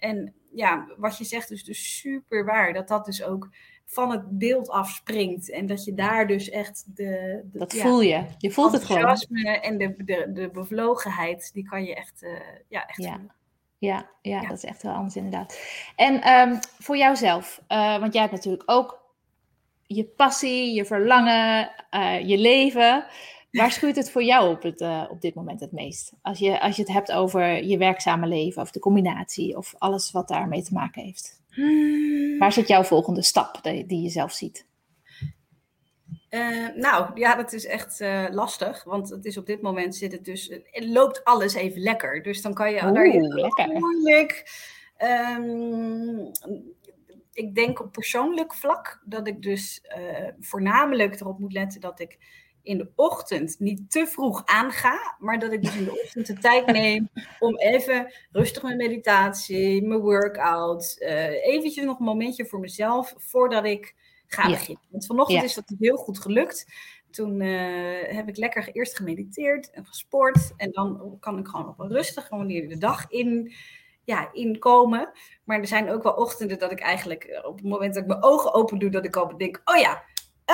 [0.00, 2.72] En ja, wat je zegt is dus super waar.
[2.72, 3.48] Dat dat dus ook
[3.84, 5.50] van het beeld afspringt.
[5.50, 7.40] En dat je daar dus echt de...
[7.52, 8.24] de dat voel je.
[8.38, 9.16] Je voelt het gewoon.
[9.42, 12.30] en de, de, de bevlogenheid, die kan je echt, uh,
[12.68, 13.20] ja, echt ja.
[13.78, 15.58] Ja, ja, dat is echt wel anders inderdaad.
[15.96, 19.00] En um, voor jouzelf, uh, want jij hebt natuurlijk ook
[19.86, 23.04] je passie, je verlangen, uh, je leven.
[23.50, 26.12] Waar schuurt het voor jou op, het, uh, op dit moment het meest?
[26.22, 30.10] Als je, als je het hebt over je werkzame leven of de combinatie of alles
[30.10, 31.42] wat daarmee te maken heeft.
[31.50, 32.38] Hmm.
[32.38, 34.68] Waar zit jouw volgende stap die, die je zelf ziet?
[36.30, 38.84] Uh, nou, ja, dat is echt uh, lastig.
[38.84, 40.48] Want het is op dit moment zit het dus.
[40.70, 42.22] Het loopt alles even lekker.
[42.22, 42.84] Dus dan kan je.
[42.84, 43.68] Oeh, daar.
[43.68, 44.44] Moeilijk.
[45.38, 46.30] Um,
[47.32, 52.18] ik denk op persoonlijk vlak dat ik dus uh, voornamelijk erop moet letten dat ik
[52.62, 56.38] in de ochtend niet te vroeg aanga, maar dat ik dus in de ochtend de
[56.38, 62.60] tijd neem om even rustig mijn meditatie, mijn workout, uh, eventjes nog een momentje voor
[62.60, 63.94] mezelf voordat ik
[64.26, 64.84] ga beginnen.
[64.90, 66.66] Want vanochtend is dat heel goed gelukt.
[67.10, 70.52] Toen uh, heb ik lekker eerst gemediteerd en gesport.
[70.56, 73.52] En dan kan ik gewoon op een rustige manier de dag in,
[74.04, 75.12] ja, inkomen.
[75.44, 78.08] Maar er zijn ook wel ochtenden dat ik eigenlijk eh, op het moment dat ik
[78.08, 80.02] mijn ogen open doe, dat ik al denk, oh ja,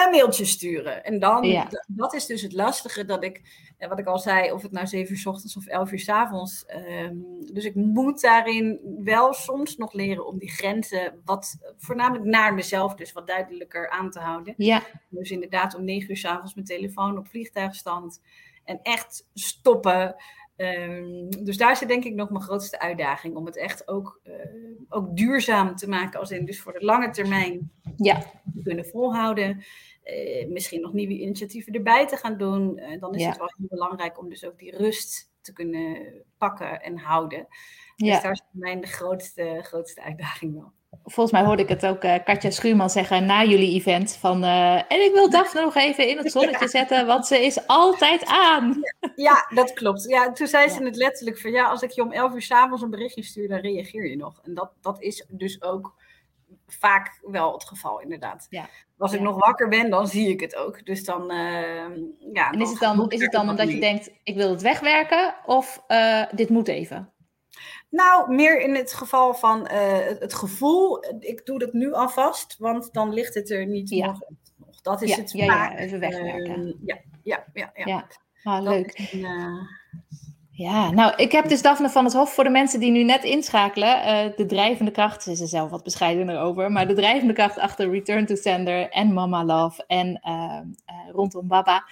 [0.04, 1.04] een mailtje sturen.
[1.04, 3.42] En dan, dat is dus het lastige dat ik,
[3.78, 5.98] eh, wat ik al zei, of het nou 7 uur s ochtends of 11 uur
[5.98, 6.64] s avonds.
[7.00, 12.54] Um, dus ik moet daarin wel soms nog leren om die grenzen, wat voornamelijk naar
[12.54, 14.54] mezelf, dus wat duidelijker aan te houden.
[14.56, 14.82] Ja.
[15.09, 18.20] Dus inderdaad om 9 uur s avonds mijn telefoon op vliegtuigstand
[18.64, 20.14] en echt stoppen.
[20.56, 24.34] Um, dus daar zit denk ik nog mijn grootste uitdaging om het echt ook, uh,
[24.88, 28.18] ook duurzaam te maken, als in dus voor de lange termijn ja.
[28.54, 29.64] te kunnen volhouden.
[30.04, 32.78] Uh, misschien nog nieuwe initiatieven erbij te gaan doen.
[32.78, 33.28] Uh, dan is ja.
[33.28, 37.46] het wel heel belangrijk om dus ook die rust te kunnen pakken en houden.
[37.96, 38.20] Dus ja.
[38.20, 40.72] daar is voor mij de grootste, grootste uitdaging wel
[41.06, 44.16] volgens mij hoorde ik het ook uh, Katja Schuurman zeggen na jullie event.
[44.16, 47.66] Van, uh, en ik wil Daphne nog even in het zonnetje zetten, want ze is
[47.66, 48.80] altijd aan.
[49.16, 50.04] Ja, dat klopt.
[50.08, 52.82] Ja, toen zei ze het letterlijk van, ja, als ik je om 11 uur s'avonds
[52.82, 54.40] een berichtje stuur, dan reageer je nog.
[54.42, 55.94] En dat, dat is dus ook
[56.66, 58.46] vaak wel het geval, inderdaad.
[58.50, 58.68] Ja.
[58.98, 60.86] Als ik nog wakker ben, dan zie ik het ook.
[60.86, 61.96] Dus dan, uh,
[62.32, 62.50] ja.
[62.50, 65.82] En is het dan, is het dan omdat je denkt, ik wil het wegwerken, of
[66.34, 67.14] dit moet even?
[67.90, 72.92] Nou, meer in het geval van uh, het, gevoel, ik doe dat nu alvast, want
[72.92, 74.07] dan ligt het er niet ja.
[74.07, 74.20] nog,
[74.57, 74.81] nog.
[74.81, 76.66] Dat is ja, het ja, even wegwerken.
[76.66, 77.70] Uh, ja, ja, ja.
[77.75, 77.87] ja.
[77.87, 78.07] ja.
[78.42, 79.11] Ah, leuk.
[79.12, 79.62] Een, uh...
[80.51, 83.25] Ja, nou, ik heb dus Daphne van het Hof voor de mensen die nu net
[83.25, 83.99] inschakelen.
[83.99, 87.59] Uh, de drijvende kracht, ze is er zelf wat bescheidener over, maar de drijvende kracht
[87.59, 90.61] achter Return to Sender en Mama Love en uh,
[91.12, 91.85] rondom Baba.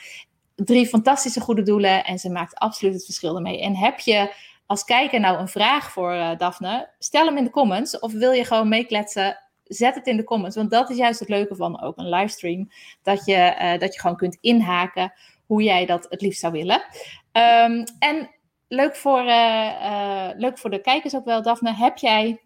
[0.54, 3.60] Drie fantastische goede doelen en ze maakt absoluut het verschil ermee.
[3.60, 4.32] En heb je
[4.74, 7.98] als kijker nou een vraag voor uh, Daphne, stel hem in de comments.
[7.98, 10.56] Of wil je gewoon meekletsen, zet het in de comments.
[10.56, 12.70] Want dat is juist het leuke van ook een livestream.
[13.02, 15.12] Dat je, uh, dat je gewoon kunt inhaken
[15.46, 16.84] hoe jij dat het liefst zou willen.
[17.32, 18.30] Um, en
[18.68, 21.74] leuk voor, uh, leuk voor de kijkers ook wel, Daphne.
[21.74, 22.40] Heb jij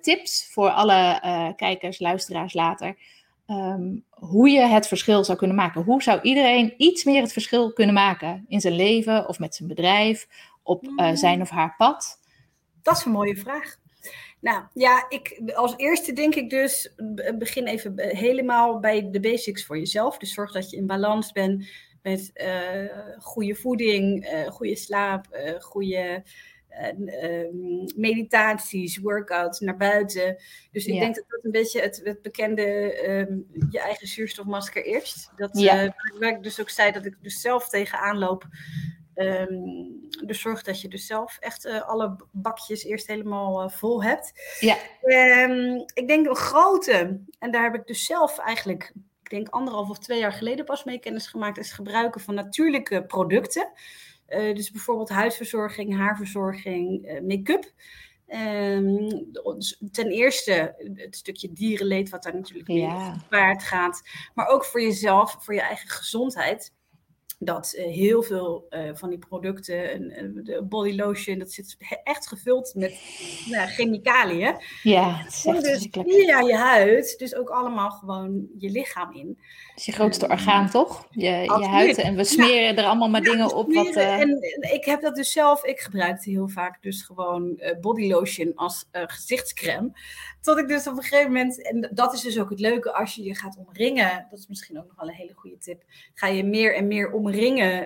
[0.00, 2.96] tips voor alle kijkers, luisteraars later?
[3.46, 5.82] Um, hoe je het verschil zou kunnen maken.
[5.82, 9.68] Hoe zou iedereen iets meer het verschil kunnen maken in zijn leven of met zijn
[9.68, 10.26] bedrijf
[10.68, 12.18] op uh, zijn of haar pad?
[12.82, 13.76] Dat is een mooie vraag.
[14.40, 16.94] Nou ja, ik, als eerste denk ik dus,
[17.38, 20.18] begin even helemaal bij de basics voor jezelf.
[20.18, 21.68] Dus zorg dat je in balans bent
[22.02, 25.26] met uh, goede voeding, uh, goede slaap,
[25.58, 26.22] goede
[27.96, 30.36] meditaties, workouts naar buiten.
[30.72, 33.36] Dus ik denk dat dat een beetje het, het bekende ehm,
[33.70, 35.30] je eigen zuurstofmasker eerst.
[35.36, 35.94] Dat ja.
[36.18, 38.46] waar ik dus ook zei dat ik dus zelf tegenaan loop.
[39.14, 44.02] Um, dus zorg dat je dus zelf echt uh, alle bakjes eerst helemaal uh, vol
[44.02, 44.32] hebt.
[44.60, 44.76] Ja.
[45.02, 48.92] Um, ik denk een grote, en daar heb ik dus zelf eigenlijk,
[49.22, 52.34] ik denk anderhalf of twee jaar geleden pas mee kennis gemaakt, is het gebruiken van
[52.34, 53.72] natuurlijke producten.
[54.28, 57.72] Uh, dus bijvoorbeeld huidverzorging, haarverzorging, make-up.
[58.30, 59.30] Um,
[59.92, 63.16] ten eerste het stukje dierenleed, wat daar natuurlijk ja.
[63.28, 64.02] paard gaat.
[64.34, 66.72] Maar ook voor jezelf, voor je eigen gezondheid
[67.40, 70.08] dat uh, heel veel uh, van die producten,
[70.44, 73.00] de body lotion, dat zit echt gevuld met
[73.50, 74.56] nou, chemicaliën.
[74.82, 79.26] Ja, het is echt dus via je huid, dus ook allemaal gewoon je lichaam in.
[79.26, 81.06] Dat is je grootste orgaan, toch?
[81.10, 81.96] Je, je huid.
[81.96, 83.72] En we smeren er allemaal maar dingen op.
[83.72, 88.52] Wat, en, ik heb dat dus zelf, ik gebruikte heel vaak dus gewoon body lotion
[88.54, 89.90] als gezichtscreme.
[90.40, 93.14] Tot ik dus op een gegeven moment, en dat is dus ook het leuke als
[93.14, 95.82] je je gaat omringen, dat is misschien ook nog wel een hele goede tip,
[96.14, 97.26] ga je meer en meer omringen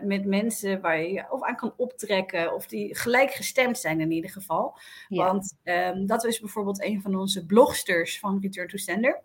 [0.02, 4.78] met mensen waar je of aan kan optrekken, of die gelijkgestemd zijn in ieder geval.
[5.08, 9.22] Want um, dat is bijvoorbeeld een van onze blogsters van Return to Sender.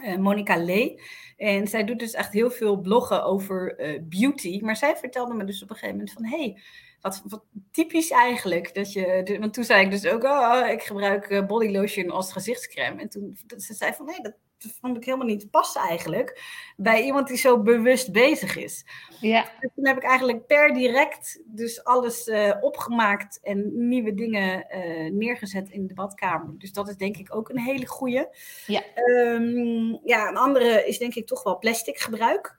[0.00, 1.00] Uh, Monica Lee.
[1.36, 4.60] En zij doet dus echt heel veel bloggen over uh, beauty.
[4.62, 6.24] Maar zij vertelde me dus op een gegeven moment van...
[6.24, 6.62] hey,
[7.00, 8.74] wat, wat, typisch eigenlijk.
[8.74, 12.32] Dat je, want toen zei ik dus ook, oh, ik gebruik eh, body lotion als
[12.32, 13.00] gezichtscreme.
[13.00, 16.42] En toen ze zei van, nee, dat vond ik helemaal niet passen eigenlijk.
[16.76, 18.84] Bij iemand die zo bewust bezig is.
[19.20, 19.44] Ja.
[19.60, 25.10] Dus toen heb ik eigenlijk per direct dus alles uh, opgemaakt en nieuwe dingen uh,
[25.12, 26.58] neergezet in de badkamer.
[26.58, 28.36] Dus dat is denk ik ook een hele goede.
[28.66, 28.82] Ja.
[28.94, 32.56] Um, ja, een andere is denk ik toch wel plastic gebruik.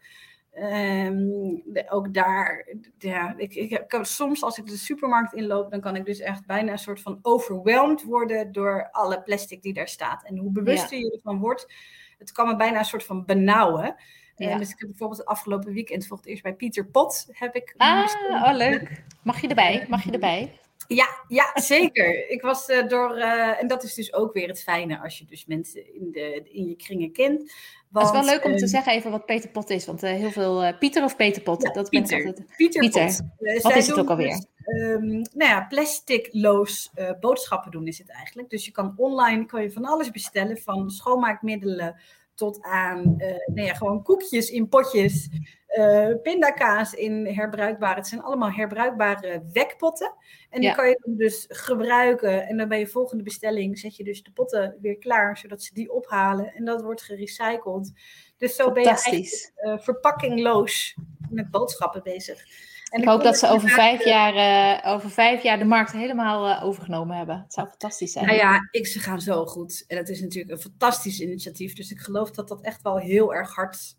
[0.59, 6.05] Um, ook daar, ja, ik, ik, soms als ik de supermarkt inloop, dan kan ik
[6.05, 10.23] dus echt bijna een soort van overwhelmed worden door alle plastic die daar staat.
[10.23, 11.73] En hoe bewuster je ervan wordt,
[12.17, 13.95] het kan me bijna een soort van benauwen.
[14.35, 14.57] Ja.
[14.57, 17.73] dus ik heb bijvoorbeeld het afgelopen weekend voor het eerst bij Pieter Pot heb ik.
[17.77, 19.03] Ah, oh leuk.
[19.23, 19.85] Mag je erbij?
[19.89, 20.59] Mag je erbij?
[20.87, 22.29] Ja, ja, zeker.
[22.29, 25.25] Ik was uh, door, uh, en dat is dus ook weer het fijne als je
[25.25, 27.53] dus mensen in, de, in je kringen kent.
[27.89, 30.03] Want, het is wel leuk om te ehm, zeggen even wat Peter Pot is, want
[30.03, 32.17] uh, heel veel Pieter of Peter Pot, ja, dat Pieter.
[32.17, 32.55] Ben altijd...
[32.57, 33.05] Pieter, Pieter.
[33.05, 33.61] Pot.
[33.61, 34.27] wat is het ook alweer?
[34.27, 34.45] Dus,
[34.81, 38.49] um, nou ja, plasticloos boodschappen doen is het eigenlijk.
[38.49, 41.95] Dus je kan online kan je van alles bestellen, van schoonmaakmiddelen
[42.35, 43.15] tot aan
[43.45, 45.29] nou ja, gewoon koekjes in potjes,
[45.67, 47.95] uh, pindakaas in herbruikbare.
[47.95, 50.13] Het zijn allemaal herbruikbare wekpotten.
[50.49, 52.47] En die kan je dus gebruiken.
[52.47, 55.73] En dan bij je volgende bestelling zet je dus de potten weer klaar, zodat ze
[55.73, 56.53] die ophalen.
[56.53, 57.93] En dat wordt gerecycled.
[58.37, 60.97] Dus zo ben je eigenlijk uh, verpakkingloos
[61.29, 62.45] met boodschappen bezig.
[62.89, 66.49] En ik hoop dat ze over vijf, jaar, uh, over vijf jaar de markt helemaal
[66.49, 67.39] uh, overgenomen hebben.
[67.39, 68.25] Het zou fantastisch zijn.
[68.25, 69.83] Nou ja, ik, ze gaan zo goed.
[69.87, 71.75] En het is natuurlijk een fantastisch initiatief.
[71.75, 73.97] Dus ik geloof dat dat echt wel heel erg hard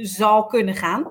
[0.00, 1.04] zal kunnen gaan.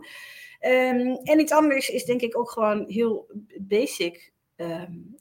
[0.61, 3.27] Um, en iets anders is denk ik ook gewoon heel
[3.59, 4.33] basic.
[4.55, 5.15] Um,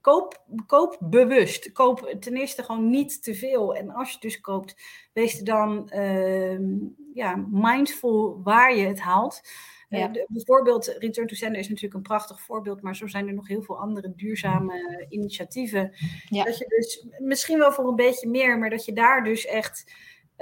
[0.00, 1.72] koop, koop bewust.
[1.72, 3.74] Koop ten eerste gewoon niet te veel.
[3.74, 4.76] En als je dus koopt,
[5.12, 9.40] wees er dan um, ja, mindful waar je het haalt.
[9.88, 10.08] Ja.
[10.08, 13.48] Uh, bijvoorbeeld Return to Sender is natuurlijk een prachtig voorbeeld, maar zo zijn er nog
[13.48, 15.94] heel veel andere duurzame initiatieven.
[16.28, 16.44] Ja.
[16.44, 19.92] Dat je dus misschien wel voor een beetje meer, maar dat je daar dus echt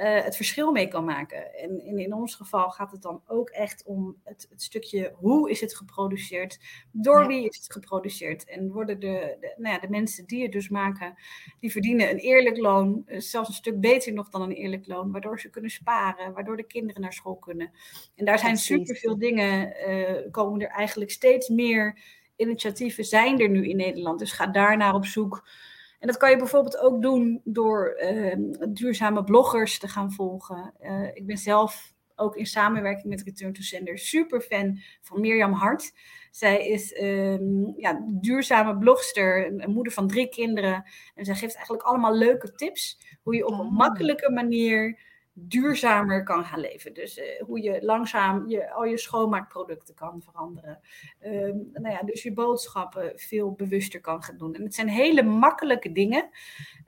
[0.00, 1.54] uh, het verschil mee kan maken.
[1.54, 5.50] En in, in ons geval gaat het dan ook echt om het, het stukje hoe
[5.50, 6.58] is het geproduceerd,
[6.92, 8.44] door wie is het geproduceerd.
[8.44, 11.14] En worden de, de, nou ja, de mensen die het dus maken,
[11.60, 15.12] die verdienen een eerlijk loon, uh, zelfs een stuk beter nog dan een eerlijk loon,
[15.12, 17.70] waardoor ze kunnen sparen, waardoor de kinderen naar school kunnen.
[18.16, 21.98] En daar zijn superveel dingen, uh, komen er eigenlijk steeds meer
[22.36, 24.18] initiatieven zijn er nu in Nederland.
[24.18, 25.48] Dus ga daar naar op zoek.
[26.00, 28.34] En dat kan je bijvoorbeeld ook doen door uh,
[28.68, 30.74] duurzame bloggers te gaan volgen.
[30.80, 35.52] Uh, ik ben zelf ook in samenwerking met Return to Sender super fan van Mirjam
[35.52, 35.92] Hart.
[36.30, 40.84] Zij is um, ja, duurzame blogster, een moeder van drie kinderen.
[41.14, 43.76] En zij geeft eigenlijk allemaal leuke tips hoe je op een oh.
[43.76, 44.98] makkelijke manier
[45.32, 46.94] duurzamer kan gaan leven.
[46.94, 50.80] Dus uh, hoe je langzaam je, al je schoonmaakproducten kan veranderen.
[51.22, 54.54] Uh, nou ja, dus je boodschappen veel bewuster kan gaan doen.
[54.54, 56.28] En het zijn hele makkelijke dingen.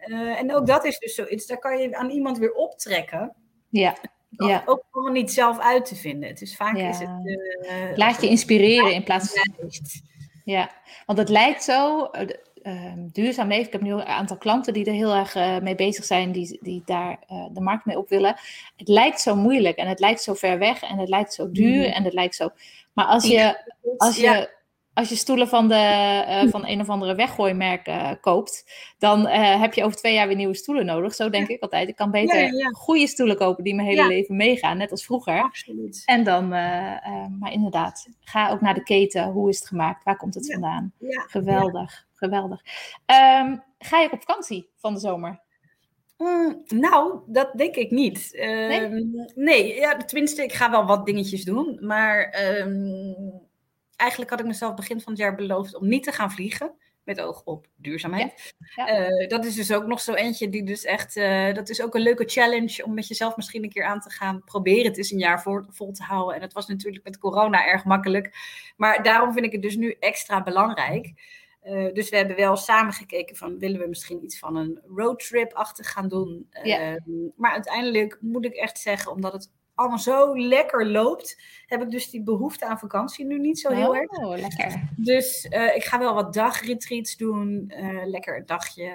[0.06, 3.34] Uh, en ook dat is dus zoiets, daar kan je aan iemand weer optrekken.
[3.68, 3.96] Ja.
[4.36, 4.62] Ja.
[4.66, 6.28] Ook gewoon niet zelf uit te vinden.
[6.28, 7.08] Het is vaak is het.
[7.08, 9.70] Uh, Laat je inspireren in plaats van.
[10.44, 10.70] Ja,
[11.06, 12.10] want het lijkt zo
[12.62, 13.66] uh, duurzaam leven.
[13.66, 16.58] Ik heb nu een aantal klanten die er heel erg uh, mee bezig zijn, die,
[16.60, 18.36] die daar uh, de markt mee op willen.
[18.76, 21.86] Het lijkt zo moeilijk en het lijkt zo ver weg en het lijkt zo duur
[21.86, 21.92] mm.
[21.92, 22.50] en het lijkt zo.
[22.92, 24.60] Maar als je, als je
[24.94, 25.74] als je stoelen van, de,
[26.44, 30.26] uh, van een of andere weggooimerk uh, koopt, dan uh, heb je over twee jaar
[30.26, 31.14] weer nieuwe stoelen nodig.
[31.14, 31.54] Zo denk ja.
[31.54, 31.88] ik altijd.
[31.88, 35.04] Ik kan beter ja, ja, goede stoelen kopen die mijn hele leven meegaan, net als
[35.04, 35.42] vroeger.
[35.42, 36.02] Absoluut.
[36.04, 39.30] En dan, maar inderdaad, ga ook naar de keten.
[39.30, 40.04] Hoe is het gemaakt?
[40.04, 40.92] Waar komt het vandaan?
[41.26, 42.60] Geweldig, geweldig.
[43.40, 45.40] Um, ga je op vakantie van de zomer?
[46.18, 48.30] Mm, nou, dat denk ik niet.
[48.32, 48.80] nee?
[48.80, 51.78] Um, nee, ja, tenminste, ik ga wel wat dingetjes doen.
[51.80, 53.50] Maar um,
[53.96, 56.74] eigenlijk had ik mezelf begin van het jaar beloofd om niet te gaan vliegen.
[57.04, 58.54] Met oog op duurzaamheid.
[58.74, 58.86] Ja.
[58.86, 59.10] Ja.
[59.10, 61.16] Uh, dat is dus ook nog zo eentje die dus echt.
[61.16, 64.10] Uh, dat is ook een leuke challenge om met jezelf misschien een keer aan te
[64.10, 64.42] gaan.
[64.44, 66.34] Proberen het eens een jaar voor, vol te houden.
[66.34, 68.36] En dat was natuurlijk met corona erg makkelijk.
[68.76, 71.12] Maar daarom vind ik het dus nu extra belangrijk.
[71.64, 75.90] Uh, dus we hebben wel samen gekeken van willen we misschien iets van een roadtrip-achtig
[75.92, 76.48] gaan doen.
[76.62, 76.98] Ja.
[77.36, 82.10] maar uiteindelijk moet ik echt zeggen, omdat het allemaal zo lekker loopt, heb ik dus
[82.10, 84.10] die behoefte aan vakantie nu niet zo heel oh, erg.
[84.10, 84.88] Oh, lekker.
[84.96, 87.72] Dus uh, ik ga wel wat dagretreats doen.
[87.76, 88.92] Uh, lekker een dagje,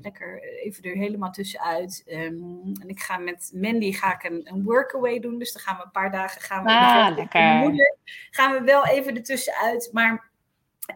[0.00, 2.02] lekker even er helemaal tussenuit.
[2.06, 5.38] Um, en ik ga met Mandy ga ik een, een workaway doen.
[5.38, 7.42] Dus dan gaan we een paar dagen gaan we ah, lekker.
[7.42, 7.96] moeder.
[8.30, 9.88] Gaan we wel even ertussenuit.
[9.92, 10.30] Maar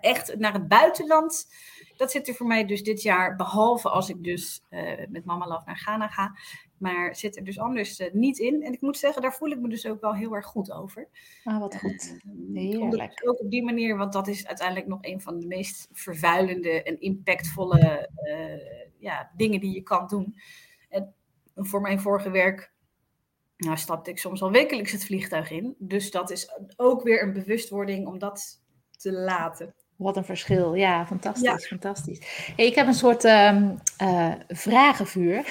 [0.00, 1.46] echt naar het buitenland.
[1.96, 5.46] Dat zit er voor mij dus dit jaar, behalve als ik dus uh, met Mama
[5.46, 6.36] Love naar Ghana ga,
[6.82, 8.62] maar zit er dus anders uh, niet in.
[8.62, 11.08] En ik moet zeggen, daar voel ik me dus ook wel heel erg goed over.
[11.44, 12.18] Ah, wat goed.
[12.52, 13.22] Uh, Heerlijk.
[13.28, 17.00] Ook op die manier, want dat is uiteindelijk nog een van de meest vervuilende en
[17.00, 20.34] impactvolle uh, ja, dingen die je kan doen.
[20.88, 21.14] En
[21.54, 22.72] voor mijn vorige werk
[23.56, 25.74] nou, stapte ik soms al wekelijks het vliegtuig in.
[25.78, 29.74] Dus dat is ook weer een bewustwording om dat te laten.
[30.02, 30.74] Wat een verschil.
[30.74, 31.42] Ja, fantastisch.
[31.42, 31.56] Ja.
[31.58, 32.18] fantastisch.
[32.56, 35.36] Hey, ik heb een soort um, uh, vragenvuur.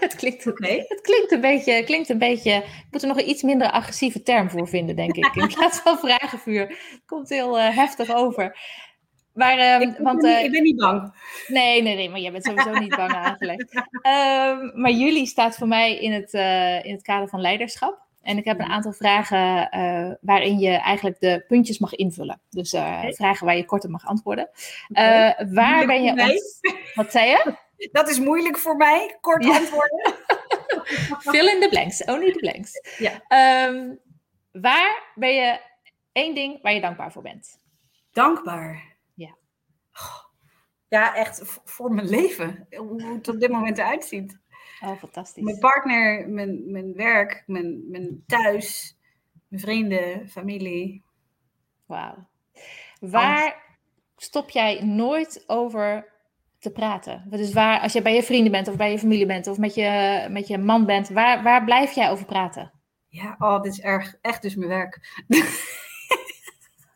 [0.00, 0.84] het, klinkt, okay.
[0.88, 1.84] het klinkt een beetje.
[1.84, 5.16] Klinkt een beetje ik moet er nog een iets minder agressieve term voor vinden, denk
[5.16, 5.34] ik.
[5.34, 6.68] In plaats van vragenvuur.
[6.68, 8.58] Het komt heel uh, heftig over.
[9.34, 11.14] Maar, um, ik, want, ben niet, uh, ik ben niet bang.
[11.46, 13.72] Nee, nee, nee, maar jij bent sowieso niet bang eigenlijk.
[13.72, 16.32] Um, maar jullie staat voor mij in het,
[16.84, 18.10] in het kader van leiderschap.
[18.22, 22.40] En ik heb een aantal vragen uh, waarin je eigenlijk de puntjes mag invullen.
[22.50, 23.12] Dus uh, okay.
[23.12, 24.50] vragen waar je kort op mag antwoorden.
[24.88, 25.28] Okay.
[25.28, 26.10] Uh, waar ben je...
[26.10, 26.60] Ont...
[26.94, 27.54] Wat zei je?
[27.92, 29.56] Dat is moeilijk voor mij, kort ja.
[29.56, 30.14] antwoorden.
[31.30, 32.72] Fill in the blanks, only the blanks.
[32.98, 33.12] Ja.
[33.68, 33.98] Um,
[34.52, 35.60] waar ben je
[36.12, 37.60] één ding waar je dankbaar voor bent?
[38.12, 38.96] Dankbaar?
[39.14, 39.36] Ja.
[40.88, 42.66] Ja, echt voor mijn leven.
[42.76, 44.38] Hoe het op dit moment eruit ziet.
[44.84, 45.44] Oh, fantastisch.
[45.44, 48.96] Mijn partner, mijn, mijn werk, mijn, mijn thuis,
[49.48, 51.02] mijn vrienden, familie.
[51.86, 52.28] Wauw.
[53.00, 53.62] Waar
[54.16, 56.12] stop jij nooit over
[56.58, 57.26] te praten?
[57.30, 59.74] Dus waar, als je bij je vrienden bent of bij je familie bent of met
[59.74, 62.72] je, met je man bent, waar, waar blijf jij over praten?
[63.08, 65.24] Ja, oh, dit is erg, echt dus mijn werk.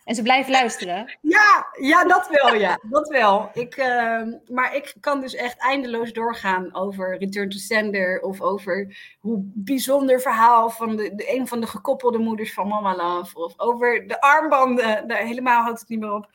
[0.06, 1.16] En ze blijven luisteren?
[1.20, 2.78] Ja, ja dat wel, ja.
[2.90, 3.50] Dat wel.
[3.52, 8.96] Ik, uh, maar ik kan dus echt eindeloos doorgaan over Return to Sender of over
[9.20, 13.54] hoe bijzonder verhaal van de, de, een van de gekoppelde moeders van Mama Love of
[13.56, 15.08] over de armbanden.
[15.08, 16.30] Daar helemaal houdt het niet meer op.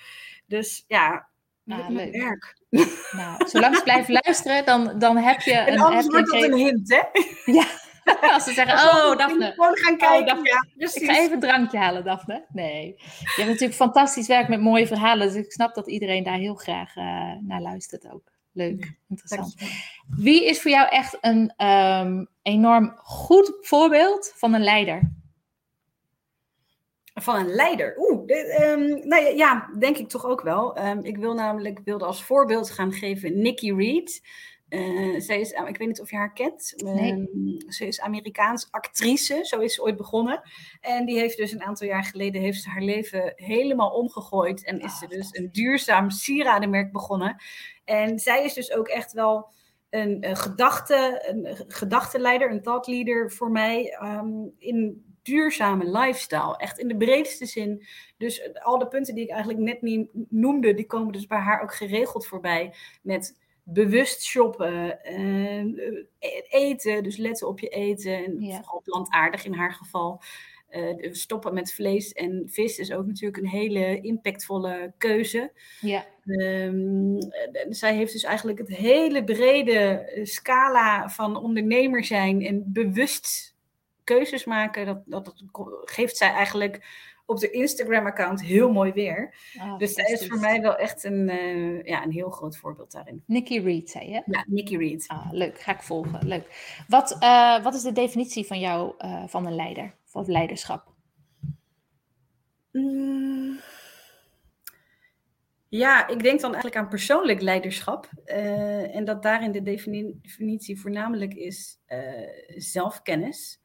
[0.46, 1.28] Dus ja,
[1.68, 2.16] ah, leuk.
[2.16, 2.56] werk.
[3.12, 5.80] Nou, zolang ze blijven luisteren, dan, dan heb je en een...
[5.80, 7.02] anders wordt dat een hint, hè?
[7.52, 7.66] Ja.
[8.34, 9.52] Als ze zeggen, oh Daphne.
[9.52, 10.38] Gewoon gaan kijken.
[10.38, 12.46] Oh, ja, ik ga even een drankje halen, Daphne.
[12.52, 12.96] Nee.
[12.96, 15.28] Je hebt natuurlijk fantastisch werk met mooie verhalen.
[15.28, 17.04] Dus ik snap dat iedereen daar heel graag uh,
[17.40, 18.32] naar luistert ook.
[18.54, 19.56] Leuk, ja, interessant.
[20.08, 25.12] Wie is voor jou echt een um, enorm goed voorbeeld van een leider?
[27.14, 27.96] Van een leider?
[27.98, 28.20] Oeh,
[28.62, 30.88] um, nou ja, ja, denk ik toch ook wel.
[30.88, 34.22] Um, ik wil namelijk wilde als voorbeeld gaan geven Nikki Reed.
[34.72, 36.74] Uh, zij is, ik weet niet of je haar kent.
[36.76, 37.12] Nee.
[37.12, 40.42] Um, ze is Amerikaans actrice, zo is ze ooit begonnen.
[40.82, 44.66] En die heeft dus een aantal jaar geleden heeft ze haar leven helemaal omgegooid.
[44.66, 47.36] En is ze dus een duurzaam sieradenmerk begonnen.
[47.86, 49.50] En zij is dus ook echt wel
[49.90, 56.58] een, een gedachte, een gedachtenleider, een thought leader voor mij um, in duurzame lifestyle.
[56.58, 57.86] Echt in de breedste zin.
[58.18, 61.62] Dus al de punten die ik eigenlijk net niet noemde, die komen dus bij haar
[61.62, 62.74] ook geregeld voorbij.
[63.02, 63.40] Met
[63.74, 66.06] bewust shoppen, uh,
[66.50, 68.26] eten, dus letten op je eten.
[68.26, 68.56] En ja.
[68.56, 70.22] vooral plantaardig in haar geval.
[70.72, 75.52] Uh, stoppen met vlees en vis is ook natuurlijk een hele impactvolle keuze.
[75.82, 76.06] Ja.
[76.26, 77.18] Um,
[77.70, 83.56] zij heeft dus eigenlijk het hele brede scala van ondernemer zijn en bewust
[84.04, 84.86] keuzes maken.
[84.86, 85.34] Dat, dat, dat
[85.92, 86.80] geeft zij eigenlijk
[87.32, 89.34] op de Instagram-account heel mooi weer.
[89.60, 92.92] Oh, dus zij is voor mij wel echt een, uh, ja, een heel groot voorbeeld
[92.92, 93.24] daarin.
[93.26, 94.22] Nikki Reed, zei je?
[94.26, 95.06] Ja, Nikki Reed.
[95.08, 96.28] Ah, leuk, ga ik volgen.
[96.28, 96.84] Leuk.
[96.88, 100.94] Wat, uh, wat is de definitie van jou uh, van een leider of leiderschap?
[102.72, 103.60] Mm.
[105.68, 108.10] Ja, ik denk dan eigenlijk aan persoonlijk leiderschap.
[108.26, 111.80] En dat daarin de definitie voornamelijk is
[112.56, 113.61] zelfkennis.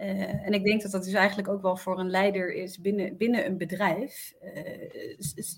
[0.00, 3.16] Uh, en ik denk dat dat dus eigenlijk ook wel voor een leider is binnen,
[3.16, 4.34] binnen een bedrijf.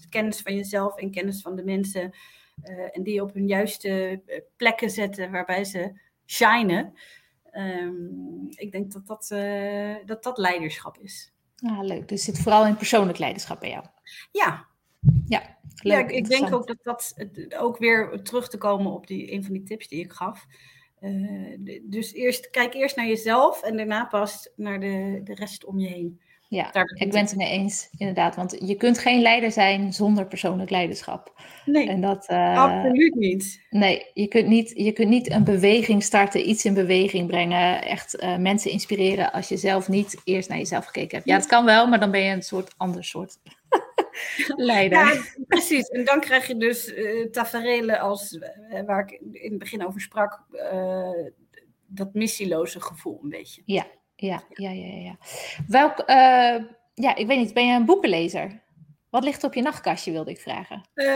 [0.08, 2.12] kennis van jezelf en kennis van de mensen.
[2.92, 4.22] en die op hun juiste
[4.56, 6.94] plekken zetten waarbij ze shinen.
[7.52, 9.28] Um, ik denk dat dat,
[10.06, 11.32] dat dat leiderschap is.
[11.56, 12.08] Ah, leuk.
[12.08, 13.84] Dus zit vooral in persoonlijk leiderschap bij jou.
[14.32, 14.66] Ja,
[15.26, 17.14] ja, ja ik, ik denk ook dat dat
[17.58, 20.46] ook weer terug te komen op die, een van die tips die ik gaf.
[21.02, 25.78] Uh, dus eerst, kijk eerst naar jezelf en daarna pas naar de, de rest om
[25.78, 26.20] je heen.
[26.48, 28.36] Ja, ik ben het mee eens, inderdaad.
[28.36, 31.42] Want je kunt geen leider zijn zonder persoonlijk leiderschap.
[31.64, 33.66] Nee, en dat, uh, absoluut niet.
[33.70, 38.22] Nee, je kunt niet, je kunt niet een beweging starten, iets in beweging brengen, echt
[38.22, 41.28] uh, mensen inspireren als je zelf niet eerst naar jezelf gekeken hebt.
[41.28, 43.38] Ja, dat kan wel, maar dan ben je een soort ander soort
[44.56, 44.98] leider.
[44.98, 45.88] Ja, precies.
[45.88, 48.38] En dan krijg je dus uh, taferelen als,
[48.86, 50.40] waar ik in het begin over sprak,
[51.86, 53.62] dat missieloze gevoel een beetje.
[53.64, 53.86] Ja,
[54.16, 54.86] ja, ja, ja.
[54.86, 55.16] ja.
[55.66, 56.02] Welk,
[56.94, 58.61] ja, ik weet niet, ben je een boekenlezer?
[59.12, 60.82] Wat ligt op je nachtkastje, wilde ik vragen.
[60.94, 61.06] Uh,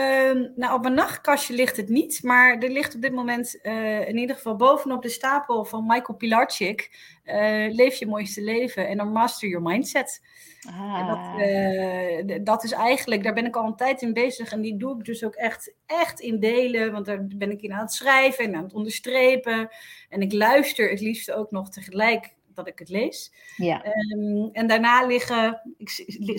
[0.55, 4.17] nou, op mijn nachtkastje ligt het niet, maar er ligt op dit moment uh, in
[4.17, 6.91] ieder geval bovenop de stapel van Michael Pilarczyk,
[7.25, 10.21] uh, Leef je mooiste leven en dan Master Your Mindset.
[10.69, 11.07] Ah.
[12.25, 14.97] Dat, dat, is eigenlijk, daar ben ik al een tijd in bezig en die doe
[14.97, 18.45] ik dus ook echt, echt in delen, want daar ben ik in aan het schrijven
[18.45, 19.69] en aan het onderstrepen.
[20.09, 23.33] En ik luister het liefst ook nog tegelijk dat ik het lees.
[23.55, 23.85] Ja.
[23.85, 25.89] Um, en daarna liggen, ik,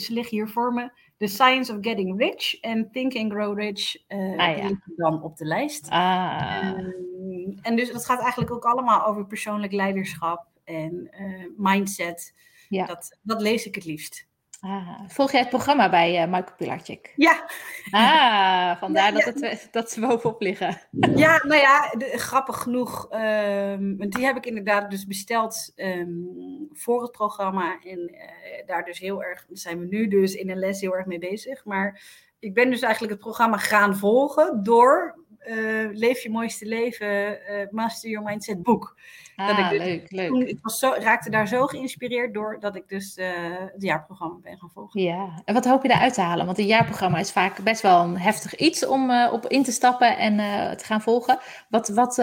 [0.00, 3.96] ze liggen hier voor me, The Science of Getting Rich en Think and Grow Rich
[4.08, 4.70] uh, ah, ja.
[4.96, 5.88] dan op de lijst.
[5.88, 6.72] Ah.
[6.78, 12.34] Um, en dus dat gaat eigenlijk ook allemaal over persoonlijk leiderschap en uh, mindset.
[12.68, 12.86] Ja.
[12.86, 14.27] Dat, dat lees ik het liefst.
[14.60, 17.12] Ah, volg jij het programma bij uh, Michael Pilarczyk?
[17.16, 17.50] Ja.
[17.90, 20.80] Ah, vandaar Dat, het, dat ze bovenop liggen.
[21.14, 23.08] Ja, nou ja, de, grappig genoeg.
[23.10, 27.78] Um, die heb ik inderdaad dus besteld um, voor het programma.
[27.82, 31.06] En uh, daar dus heel erg, zijn we nu dus in een les heel erg
[31.06, 31.64] mee bezig.
[31.64, 32.02] Maar
[32.38, 37.38] ik ben dus eigenlijk het programma gaan volgen door uh, Leef je mooiste leven,
[37.70, 38.96] Master Your Mindset boek.
[39.36, 40.48] Ah, dat ik dus leuk, leuk.
[40.48, 43.26] ik was zo, raakte daar zo geïnspireerd door dat ik dus uh,
[43.72, 45.02] het jaarprogramma ben gaan volgen.
[45.02, 46.46] Ja, en wat hoop je eruit te halen?
[46.46, 50.18] Want een jaarprogramma is vaak best wel een heftig iets om op in te stappen
[50.18, 50.36] en
[50.76, 51.38] te gaan volgen.
[51.68, 52.16] Wat, wat,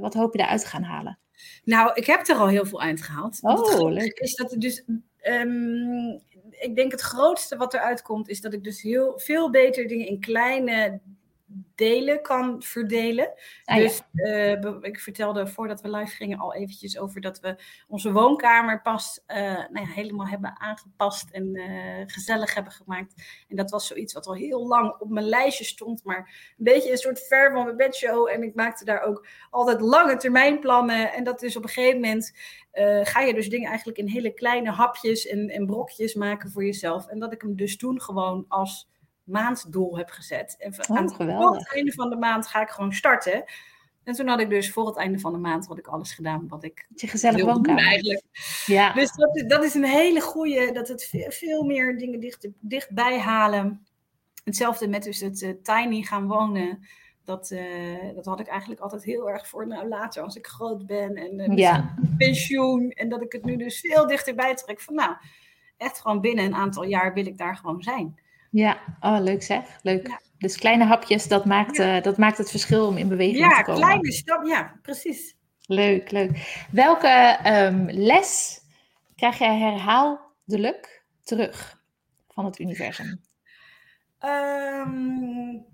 [0.00, 1.18] wat hoop je eruit te gaan halen?
[1.64, 3.38] Nou, ik heb er al heel veel uitgehaald.
[3.40, 4.18] Oh, leuk.
[4.18, 4.84] Is dat dus
[5.22, 6.20] um,
[6.60, 10.06] ik denk het grootste wat eruit komt, is dat ik dus heel veel beter dingen
[10.06, 11.00] in kleine
[11.74, 13.32] delen kan verdelen.
[13.64, 17.56] Ah, dus uh, ik vertelde voordat we live gingen al eventjes over dat we
[17.88, 23.14] onze woonkamer pas uh, nou ja, helemaal hebben aangepast en uh, gezellig hebben gemaakt.
[23.48, 26.90] En dat was zoiets wat al heel lang op mijn lijstje stond, maar een beetje
[26.90, 28.28] een soort ver van mijn bedshow.
[28.28, 31.12] En ik maakte daar ook altijd lange termijn plannen.
[31.12, 32.32] En dat is op een gegeven moment
[33.02, 37.06] ga je dus dingen eigenlijk in hele kleine hapjes en, en brokjes maken voor jezelf.
[37.06, 38.88] En dat ik hem dus toen gewoon als
[39.30, 40.56] maanddoel heb gezet.
[40.58, 43.44] En oh, aan het einde van de maand ga ik gewoon starten.
[44.04, 46.48] En toen had ik dus voor het einde van de maand had ik alles gedaan
[46.48, 48.22] wat ik je gezellig woonkamer eigenlijk.
[48.66, 48.92] Ja.
[48.92, 53.18] Dus dat, dat is een hele goede, dat het veel, veel meer dingen dicht, dichtbij
[53.18, 53.86] halen.
[54.44, 56.86] Hetzelfde met dus het uh, tiny gaan wonen.
[57.24, 60.86] Dat, uh, dat had ik eigenlijk altijd heel erg voor nou, later als ik groot
[60.86, 61.94] ben en uh, ja.
[62.18, 62.90] pensioen.
[62.90, 65.16] En dat ik het nu dus veel dichterbij trek van nou,
[65.76, 68.20] echt gewoon binnen een aantal jaar wil ik daar gewoon zijn.
[68.50, 69.78] Ja, oh, leuk zeg.
[69.82, 70.20] Leuk.
[70.38, 73.80] Dus kleine hapjes, dat maakt, uh, dat maakt het verschil om in beweging te komen.
[73.80, 75.34] Ja, kleine stap, ja, precies.
[75.66, 76.64] Leuk, leuk.
[76.70, 78.60] Welke um, les
[79.16, 81.82] krijg jij herhaaldelijk terug
[82.28, 83.20] van het universum?
[84.24, 85.66] Um,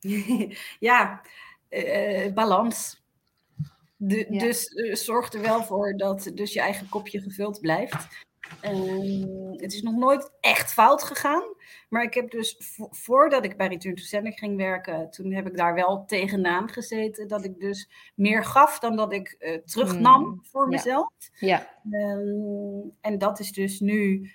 [0.78, 1.22] ja,
[1.70, 3.02] uh, balans.
[3.96, 4.38] De, ja.
[4.38, 8.08] Dus uh, zorg er wel voor dat dus je eigen kopje gevuld blijft.
[8.64, 11.42] Um, het is nog nooit echt fout gegaan.
[11.88, 12.56] Maar ik heb dus,
[12.90, 17.28] voordat ik bij Return to Sender ging werken, toen heb ik daar wel tegenaan gezeten.
[17.28, 21.12] Dat ik dus meer gaf dan dat ik uh, terugnam mm, voor mezelf.
[21.38, 21.80] Ja.
[21.90, 24.30] Um, en dat is dus nu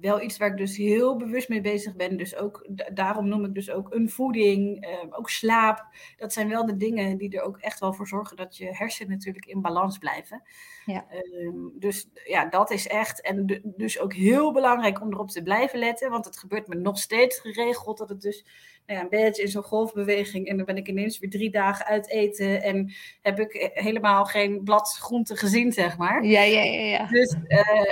[0.00, 2.16] wel iets waar ik dus heel bewust mee bezig ben.
[2.16, 5.86] Dus ook daarom noem ik dus ook een voeding, uh, ook slaap.
[6.16, 9.10] Dat zijn wel de dingen die er ook echt wel voor zorgen dat je hersenen
[9.10, 10.42] natuurlijk in balans blijven.
[10.84, 11.06] Ja.
[11.12, 13.20] Uh, dus ja, dat is echt.
[13.20, 16.10] En dus ook heel belangrijk om erop te blijven letten.
[16.10, 18.44] Want het gebeurt me nog steeds geregeld dat het dus
[18.86, 20.48] nou ja, een beetje in zo'n golfbeweging.
[20.48, 22.62] En dan ben ik ineens weer drie dagen uit eten.
[22.62, 26.24] En heb ik helemaal geen blad groente gezien, zeg maar.
[26.24, 26.80] Ja, ja, ja.
[26.80, 27.06] ja.
[27.06, 27.36] Dus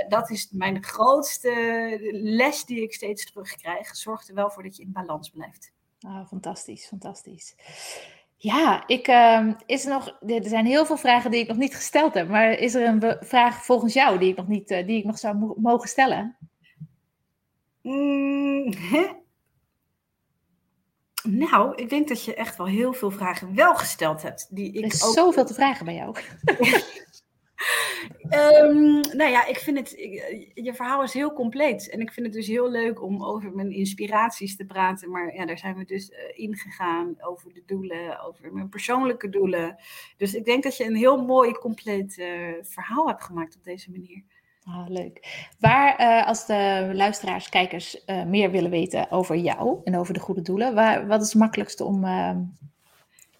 [0.08, 3.96] dat is mijn grootste les die ik steeds terugkrijg.
[3.96, 5.72] Zorg er wel voor dat je in balans blijft.
[6.06, 7.54] Oh, fantastisch, fantastisch.
[8.40, 11.74] Ja, ik, uh, is er, nog, er zijn heel veel vragen die ik nog niet
[11.74, 12.28] gesteld heb.
[12.28, 15.18] Maar is er een vraag volgens jou die ik nog, niet, uh, die ik nog
[15.18, 16.36] zou mogen stellen?
[17.82, 18.72] Mm,
[21.22, 24.46] nou, ik denk dat je echt wel heel veel vragen wel gesteld hebt.
[24.50, 25.14] Die ik er is ook...
[25.14, 26.16] zoveel te vragen bij jou.
[28.30, 29.90] Um, nou ja, ik vind het,
[30.54, 31.90] je verhaal is heel compleet.
[31.90, 35.10] En ik vind het dus heel leuk om over mijn inspiraties te praten.
[35.10, 39.76] Maar ja, daar zijn we dus uh, ingegaan over de doelen, over mijn persoonlijke doelen.
[40.16, 42.26] Dus ik denk dat je een heel mooi, compleet uh,
[42.62, 44.22] verhaal hebt gemaakt op deze manier.
[44.64, 45.46] Ah, leuk.
[45.58, 50.42] Waar, uh, als de luisteraars, kijkers meer willen weten over jou en over de goede
[50.42, 52.04] doelen, waar, wat is het makkelijkste om,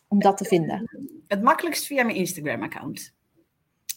[0.09, 0.91] om dat te vinden?
[1.27, 3.17] Het makkelijkst via mijn Instagram-account.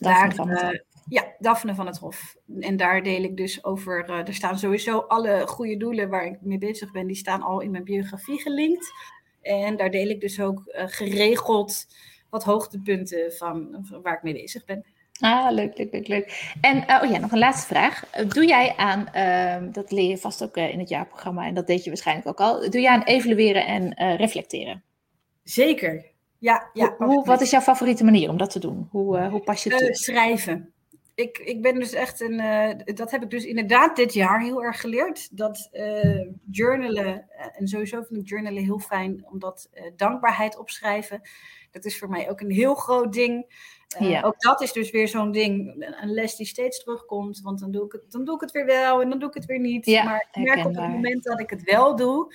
[0.02, 2.36] Daphne van het uh, ja, Daphne van het Hof.
[2.60, 4.10] En daar deel ik dus over.
[4.10, 7.60] Uh, er staan sowieso alle goede doelen waar ik mee bezig ben, die staan al
[7.60, 8.92] in mijn biografie gelinkt.
[9.42, 11.88] En daar deel ik dus ook uh, geregeld
[12.30, 14.86] wat hoogtepunten van, van, waar ik mee bezig ben.
[15.20, 16.54] Ah, leuk, leuk, leuk, leuk.
[16.62, 18.10] En oh ja, nog een laatste vraag.
[18.28, 21.84] Doe jij aan, ehm, dat leer je vast ook in het jaarprogramma en dat deed
[21.84, 22.70] je waarschijnlijk ook al.
[22.70, 24.84] Doe jij aan evalueren en reflecteren?
[25.44, 26.11] Zeker,
[26.42, 26.96] ja, ja.
[26.98, 28.88] Hoe, wat is jouw favoriete manier om dat te doen?
[28.92, 30.74] Hoe, uh, hoe pas je het uh, Schrijven.
[31.16, 32.34] Ik, ik ben dus echt een.
[32.34, 35.38] Uh, dat heb ik dus inderdaad dit jaar heel erg geleerd.
[35.38, 35.70] Dat
[36.52, 37.26] journalen.
[37.58, 41.22] En sowieso vind ik journalen heel fijn, omdat dankbaarheid opschrijven.
[41.72, 43.46] Dat is voor mij ook een heel groot ding.
[44.00, 44.22] Ja.
[44.22, 47.42] Ook dat is dus weer zo'n ding, een les die steeds terugkomt.
[47.42, 49.36] Want dan doe ik het, dan doe ik het weer wel en dan doe ik
[49.36, 49.86] het weer niet.
[49.86, 52.34] Ja, maar ik merk op het moment dat ik het wel doe,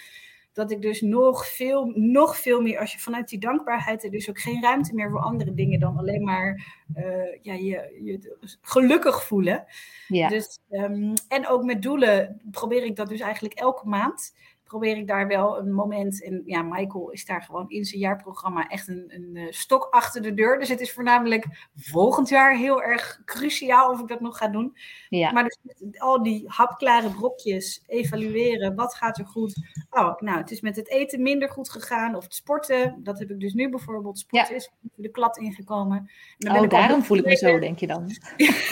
[0.56, 4.28] dat ik dus nog veel, nog veel meer, als je vanuit die dankbaarheid er dus
[4.28, 7.04] ook geen ruimte meer voor andere dingen dan alleen maar uh,
[7.42, 9.64] ja, je, je gelukkig voelen.
[10.08, 10.28] Ja.
[10.28, 14.34] Dus, um, en ook met doelen probeer ik dat dus eigenlijk elke maand
[14.66, 16.22] probeer ik daar wel een moment.
[16.22, 20.22] En ja, Michael is daar gewoon in zijn jaarprogramma echt een, een eh, stok achter
[20.22, 20.58] de deur.
[20.58, 21.46] Dus het is voornamelijk
[21.76, 24.76] volgend jaar heel erg cruciaal of ik dat nog ga doen.
[25.08, 25.32] Ja.
[25.32, 25.58] Maar dus
[25.98, 28.74] al die hapklare brokjes evalueren.
[28.74, 29.54] Wat gaat er goed?
[29.90, 32.14] Oh, nou, het is met het eten minder goed gegaan.
[32.14, 33.00] Of het sporten.
[33.02, 34.18] Dat heb ik dus nu bijvoorbeeld.
[34.18, 34.56] Sporten ja.
[34.56, 36.10] is de klad ingekomen.
[36.38, 38.10] Dan oh, daarom voel ik me zo, denk je dan?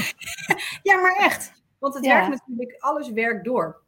[0.82, 1.62] ja, maar echt.
[1.78, 3.83] Want het werkt natuurlijk, alles werkt door.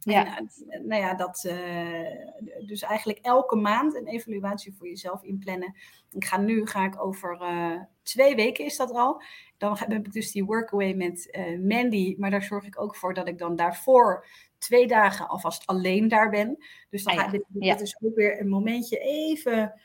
[0.00, 0.36] Ja.
[0.36, 5.74] En, eh, nou ja, dat, uh, dus eigenlijk elke maand een evaluatie voor jezelf inplannen.
[6.10, 9.22] Ik ga nu, ga ik over uh, twee weken is dat al.
[9.58, 12.14] Dan heb ik dus die workaway met uh, Mandy.
[12.18, 14.26] Maar daar zorg ik ook voor dat ik dan daarvoor
[14.58, 16.64] twee dagen alvast alleen daar ben.
[16.90, 17.28] Dus dan ah, ja.
[17.28, 17.72] ga ik, ja.
[17.72, 19.80] dit is ook weer een momentje even,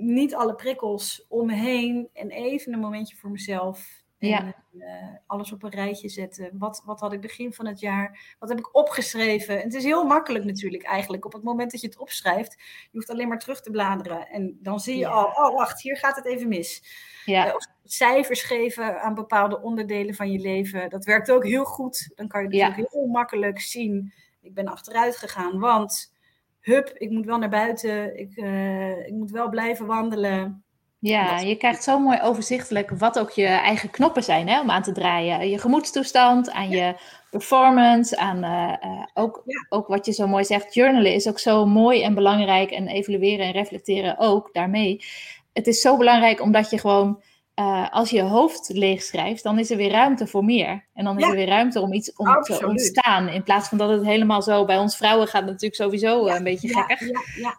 [0.00, 2.08] niet alle prikkels om me heen.
[2.12, 4.02] En even een momentje voor mezelf.
[4.18, 4.54] En, ja.
[4.72, 4.84] Uh,
[5.26, 6.50] alles op een rijtje zetten.
[6.58, 8.36] Wat, wat had ik begin van het jaar?
[8.38, 9.56] Wat heb ik opgeschreven?
[9.56, 11.24] En het is heel makkelijk natuurlijk eigenlijk.
[11.24, 12.52] Op het moment dat je het opschrijft,
[12.90, 14.28] je hoeft alleen maar terug te bladeren.
[14.28, 15.08] En dan zie je ja.
[15.08, 16.82] al, oh wacht, hier gaat het even mis.
[17.24, 17.48] Ja.
[17.48, 20.90] Uh, of cijfers geven aan bepaalde onderdelen van je leven.
[20.90, 22.10] Dat werkt ook heel goed.
[22.14, 22.68] Dan kan je ja.
[22.68, 24.12] ook heel makkelijk zien.
[24.40, 26.14] Ik ben achteruit gegaan, want
[26.60, 28.18] hup, ik moet wel naar buiten.
[28.18, 30.64] Ik, uh, ik moet wel blijven wandelen.
[31.00, 34.82] Ja, je krijgt zo mooi overzichtelijk wat ook je eigen knoppen zijn hè, om aan
[34.82, 35.50] te draaien.
[35.50, 36.94] Je gemoedstoestand, aan je
[37.30, 39.66] performance, aan uh, uh, ook, ja.
[39.68, 40.74] ook wat je zo mooi zegt.
[40.74, 45.04] Journalen is ook zo mooi en belangrijk en evalueren en reflecteren ook daarmee.
[45.52, 47.22] Het is zo belangrijk omdat je gewoon
[47.58, 50.86] uh, als je hoofd leeg schrijft, dan is er weer ruimte voor meer.
[50.94, 51.30] En dan is ja.
[51.30, 52.60] er weer ruimte om iets om Absoluut.
[52.60, 53.28] te ontstaan.
[53.28, 56.36] In plaats van dat het helemaal zo, bij ons vrouwen gaat het natuurlijk sowieso ja.
[56.36, 57.10] een beetje gekker.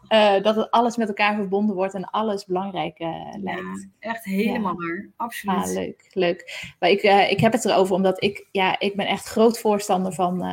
[0.10, 3.10] Uh, dat het alles met elkaar verbonden wordt en alles belangrijk uh,
[3.42, 3.88] lijkt.
[4.00, 5.10] echt helemaal waar.
[5.16, 5.58] Absoluut.
[5.58, 6.74] Ah, leuk, leuk.
[6.80, 10.46] Maar ik, ik heb het erover omdat ik, ja, ik ben echt groot voorstander van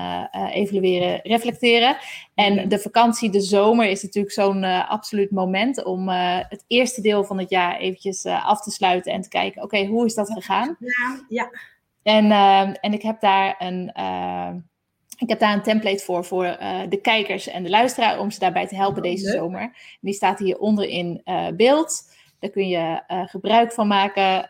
[0.53, 1.97] evalueren, reflecteren.
[2.37, 7.39] En de vakantie, de zomer, is natuurlijk zo'n absoluut moment om het eerste deel van
[7.39, 10.77] het jaar eventjes af te sluiten en te kijken, oké, okay, hoe is dat gegaan?
[10.79, 11.51] Ja, ja.
[12.07, 13.93] En, uh, en ik heb daar een.
[13.99, 14.49] Uh,
[15.19, 18.39] ik heb daar een template voor, voor uh, de kijkers en de luisteraar, om ze
[18.39, 19.77] daarbij te helpen oh, deze zomer.
[20.01, 21.23] Die staat hier onder in
[21.57, 22.15] beeld.
[22.39, 24.49] Daar kun je gebruik van maken.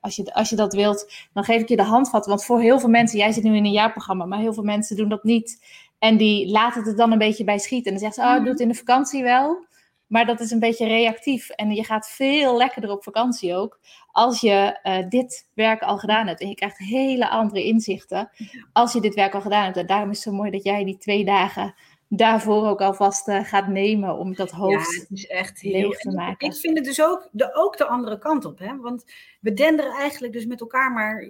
[0.00, 2.26] als, je, als je dat wilt, dan geef ik je de handvat.
[2.26, 4.96] Want voor heel veel mensen, jij zit nu in een jaarprogramma, maar heel veel mensen
[4.96, 5.64] doen dat niet.
[6.00, 7.92] En die laten het er dan een beetje bij schieten.
[7.92, 9.68] En dan zeggen ze, oh, ik doe het in de vakantie wel.
[10.06, 11.48] Maar dat is een beetje reactief.
[11.48, 13.80] En je gaat veel lekkerder op vakantie ook.
[14.12, 16.40] Als je uh, dit werk al gedaan hebt.
[16.40, 18.30] En je krijgt hele andere inzichten.
[18.72, 19.76] Als je dit werk al gedaan hebt.
[19.76, 21.74] En daarom is het zo mooi dat jij die twee dagen
[22.12, 26.10] daarvoor ook alvast uh, gaat nemen om dat hoofd ja, het is echt heel, te
[26.10, 26.48] maken.
[26.48, 28.58] Ik vind het dus ook de, ook de andere kant op.
[28.58, 28.76] Hè?
[28.76, 29.04] Want
[29.40, 31.28] we denderen eigenlijk dus met elkaar maar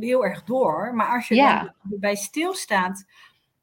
[0.00, 0.94] heel erg door.
[0.94, 1.74] Maar als je ja.
[1.82, 3.04] bij stilstaat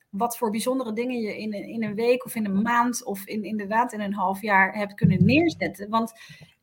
[0.09, 3.43] wat voor bijzondere dingen je in, in een week of in een maand of in,
[3.43, 5.89] inderdaad in een half jaar hebt kunnen neerzetten.
[5.89, 6.13] Want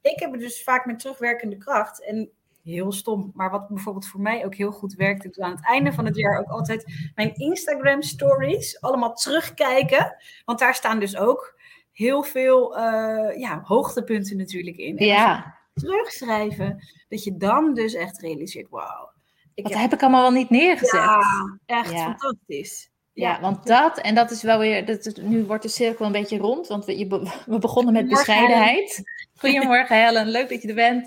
[0.01, 2.05] ik heb het dus vaak met terugwerkende kracht.
[2.05, 2.31] En
[2.63, 3.31] heel stom.
[3.35, 6.17] Maar wat bijvoorbeeld voor mij ook heel goed werkt, is aan het einde van het
[6.17, 10.17] jaar ook altijd mijn Instagram stories allemaal terugkijken.
[10.45, 11.59] Want daar staan dus ook
[11.93, 14.99] heel veel uh, ja, hoogtepunten natuurlijk in.
[14.99, 15.55] En ja.
[15.75, 19.15] Terugschrijven, dat je dan dus echt realiseert, wauw.
[19.55, 19.93] Wat heb...
[19.93, 21.01] ik allemaal wel niet neergezet?
[21.01, 22.91] Ja, echt fantastisch.
[23.17, 26.39] Ja, want dat, en dat is wel weer, dat, nu wordt de cirkel een beetje
[26.39, 27.07] rond, want we,
[27.47, 29.03] we begonnen met bescheidenheid.
[29.41, 31.07] Goedemorgen Helen, leuk dat je er bent.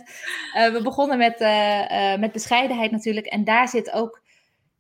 [0.56, 4.22] Uh, we begonnen met, uh, uh, met bescheidenheid natuurlijk, en daar zit ook,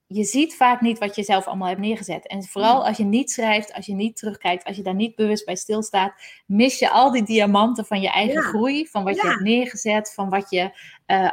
[0.07, 2.27] je ziet vaak niet wat je zelf allemaal hebt neergezet.
[2.27, 5.45] En vooral als je niet schrijft, als je niet terugkijkt, als je daar niet bewust
[5.45, 6.13] bij stilstaat,
[6.45, 10.29] mis je al die diamanten van je eigen groei, van wat je hebt neergezet, van
[10.29, 10.71] wat je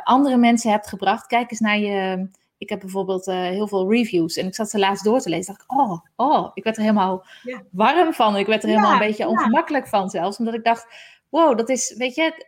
[0.05, 1.27] andere mensen hebt gebracht.
[1.27, 2.29] Kijk eens naar je
[2.59, 5.55] ik heb bijvoorbeeld uh, heel veel reviews en ik zat ze laatst door te lezen.
[5.55, 7.27] Dacht ik, oh, oh, ik werd er helemaal
[7.71, 8.37] warm van.
[8.37, 10.39] Ik werd er helemaal een beetje ongemakkelijk van zelfs.
[10.39, 10.87] Omdat ik dacht,
[11.29, 12.47] wow, dat is, weet je,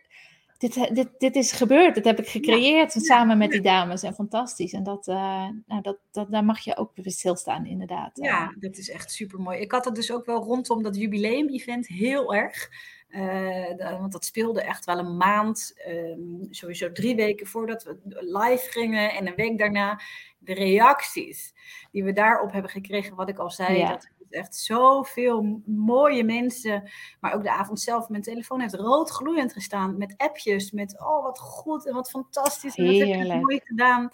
[0.57, 1.95] dit, dit, dit is gebeurd.
[1.95, 4.03] Dit heb ik gecreëerd samen met die dames.
[4.03, 4.73] En fantastisch.
[4.73, 8.11] En dat, uh, nou, dat, dat, daar mag je ook bewust stilstaan, inderdaad.
[8.13, 9.59] Ja, dat is echt super mooi.
[9.59, 12.69] Ik had het dus ook wel rondom dat jubileum-event heel erg.
[13.09, 18.71] Uh, want dat speelde echt wel een maand, um, sowieso drie weken voordat we live
[18.71, 19.99] gingen en een week daarna.
[20.39, 21.53] De reacties
[21.91, 23.89] die we daarop hebben gekregen, wat ik al zei, ja.
[23.89, 26.89] dat echt zoveel mooie mensen,
[27.19, 31.23] maar ook de avond zelf, mijn telefoon heeft rood gloeiend gestaan met appjes, met oh
[31.23, 34.09] wat goed en wat fantastisch en wat heb je mooi gedaan.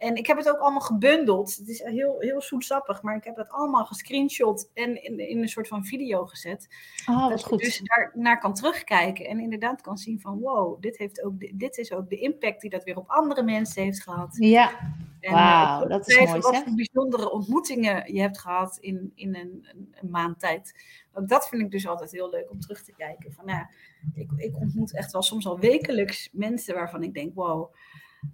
[0.00, 1.56] En ik heb het ook allemaal gebundeld.
[1.56, 5.48] Het is heel, heel zoetsappig, maar ik heb dat allemaal gescreenshot en in, in een
[5.48, 6.68] soort van video gezet.
[7.06, 7.60] Oh, dat goed.
[7.60, 11.58] je dus daar naar kan terugkijken en inderdaad kan zien van wow, dit, heeft ook,
[11.58, 14.36] dit is ook de impact die dat weer op andere mensen heeft gehad.
[14.38, 14.70] Ja,
[15.20, 19.66] eh, wauw, dat is mooi Wat voor bijzondere ontmoetingen je hebt gehad in, in een,
[19.92, 20.74] een, maand tijd.
[21.12, 23.32] Ook dat vind ik dus altijd heel leuk om terug te kijken.
[23.32, 23.70] Van, ja,
[24.14, 27.72] ik, ik ontmoet echt wel soms al wekelijks mensen waarvan ik denk, wow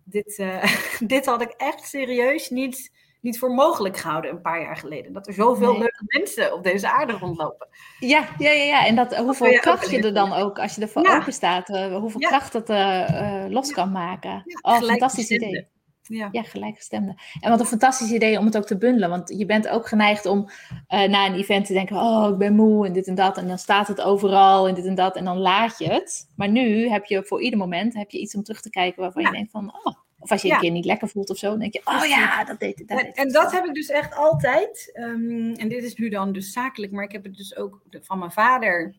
[0.04, 0.64] dit, uh,
[1.14, 5.12] dit had ik echt serieus niet, niet voor mogelijk gehouden een paar jaar geleden.
[5.12, 5.78] Dat er zoveel nee.
[5.78, 7.68] leuke mensen op deze aarde rondlopen.
[7.98, 8.86] Ja, ja, ja, ja.
[8.86, 11.16] en dat, hoeveel kracht je er dan ook, als je ervoor ja.
[11.16, 12.28] open staat, uh, hoeveel ja.
[12.28, 14.42] kracht dat uh, los kan maken.
[14.62, 15.74] oh, fantastisch idee.
[16.08, 16.28] Ja.
[16.32, 17.14] ja, gelijkgestemde.
[17.40, 19.10] En wat een fantastisch idee om het ook te bundelen.
[19.10, 22.54] Want je bent ook geneigd om uh, na een event te denken: Oh, ik ben
[22.54, 23.38] moe en dit en dat.
[23.38, 25.16] En dan staat het overal en dit en dat.
[25.16, 26.30] En dan laat je het.
[26.36, 29.22] Maar nu heb je voor ieder moment heb je iets om terug te kijken waarvan
[29.22, 29.28] ja.
[29.28, 30.04] je denkt: van, oh.
[30.18, 30.54] Of als je ja.
[30.54, 32.88] een keer niet lekker voelt of zo, dan denk je: Oh ja, dat deed het.
[32.88, 34.90] En, en dat heb ik dus echt altijd.
[34.94, 38.18] Um, en dit is nu dan dus zakelijk, maar ik heb het dus ook van
[38.18, 38.94] mijn vader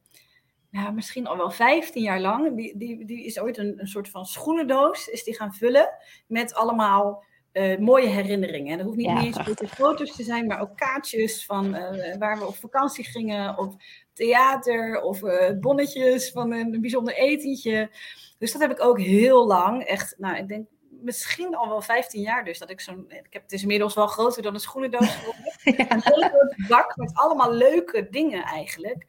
[0.70, 2.56] ja, misschien al wel 15 jaar lang.
[2.56, 5.90] Die, die, die is ooit een, een soort van schoenendoos is die gaan vullen
[6.28, 8.78] met allemaal uh, mooie herinneringen.
[8.78, 9.38] Dat hoeft niet ja, eens
[9.68, 13.76] foto's te zijn, maar ook kaartjes van uh, waar we op vakantie gingen, of
[14.14, 17.90] theater, of uh, bonnetjes van een bijzonder etentje.
[18.38, 20.68] Dus dat heb ik ook heel lang, echt, nou, ik denk
[21.02, 24.08] misschien al wel 15 jaar dus, dat ik zo'n, ik heb het is inmiddels wel
[24.08, 25.18] groter dan een schoenendoos.
[25.64, 25.92] ja.
[25.92, 29.06] Een hele bak met allemaal leuke dingen eigenlijk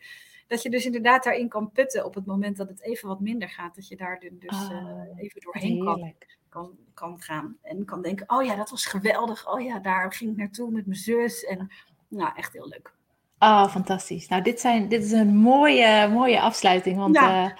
[0.48, 3.48] dat je dus inderdaad daarin kan putten op het moment dat het even wat minder
[3.48, 3.74] gaat.
[3.74, 6.14] Dat je daar dus oh, uh, even doorheen kan,
[6.48, 7.56] kan, kan, gaan.
[7.62, 9.52] En kan denken, oh ja, dat was geweldig.
[9.52, 11.44] Oh ja, daar ging ik naartoe met mijn zus.
[11.44, 11.70] En
[12.08, 12.92] nou, echt heel leuk.
[13.38, 14.28] Oh, fantastisch.
[14.28, 16.96] Nou, dit, zijn, dit is een mooie, mooie afsluiting.
[16.96, 17.44] Want ja.
[17.44, 17.50] Uh,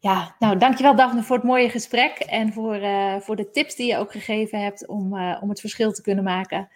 [0.00, 2.18] ja, nou, dankjewel Daphne voor het mooie gesprek.
[2.18, 5.92] En voor, uh, voor de tips die je ook gegeven hebt om, om het verschil
[5.92, 6.68] te kunnen maken.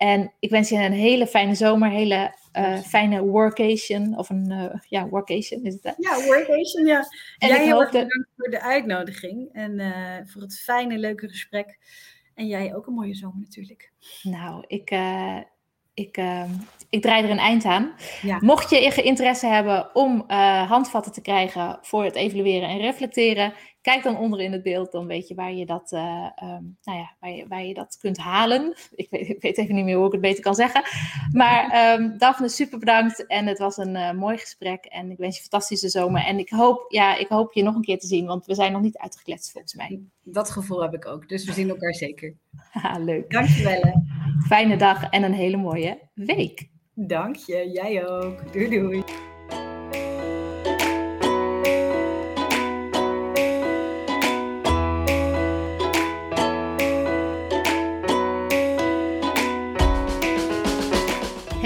[0.00, 4.18] En ik wens je een hele fijne zomer, hele uh, fijne workation.
[4.18, 5.90] Of een, uh, ja, workation is het hè?
[5.96, 7.06] Ja, workation, ja.
[7.38, 11.78] En jij heel erg bedankt voor de uitnodiging en uh, voor het fijne, leuke gesprek.
[12.34, 13.92] En jij ook een mooie zomer natuurlijk.
[14.22, 14.90] Nou, ik,
[15.94, 16.20] ik,
[16.90, 17.92] ik draai er een eind aan.
[18.22, 18.38] Ja.
[18.40, 20.30] Mocht je interesse hebben om
[20.66, 25.06] handvatten te krijgen voor het evalueren en reflecteren, Kijk dan onder in het beeld, dan
[25.06, 28.18] weet je waar je dat, uh, um, nou ja, waar je, waar je dat kunt
[28.18, 28.74] halen.
[28.94, 30.82] Ik weet, ik weet, even niet meer hoe ik het beter kan zeggen.
[31.32, 33.26] Maar um, Daphne, super bedankt.
[33.26, 34.84] En het was een uh, mooi gesprek.
[34.84, 36.24] En ik wens je een fantastische zomer.
[36.24, 38.72] En ik hoop, ja, ik hoop je nog een keer te zien, want we zijn
[38.72, 40.00] nog niet uitgekletst volgens mij.
[40.22, 41.28] Dat gevoel heb ik ook.
[41.28, 42.34] Dus we zien elkaar zeker.
[42.98, 43.30] Leuk.
[43.30, 43.80] Dankjewel.
[43.80, 43.92] Hè.
[44.46, 46.68] Fijne dag en een hele mooie week.
[46.94, 47.70] Dank je.
[47.72, 48.52] Jij ook.
[48.52, 49.29] Doei doei.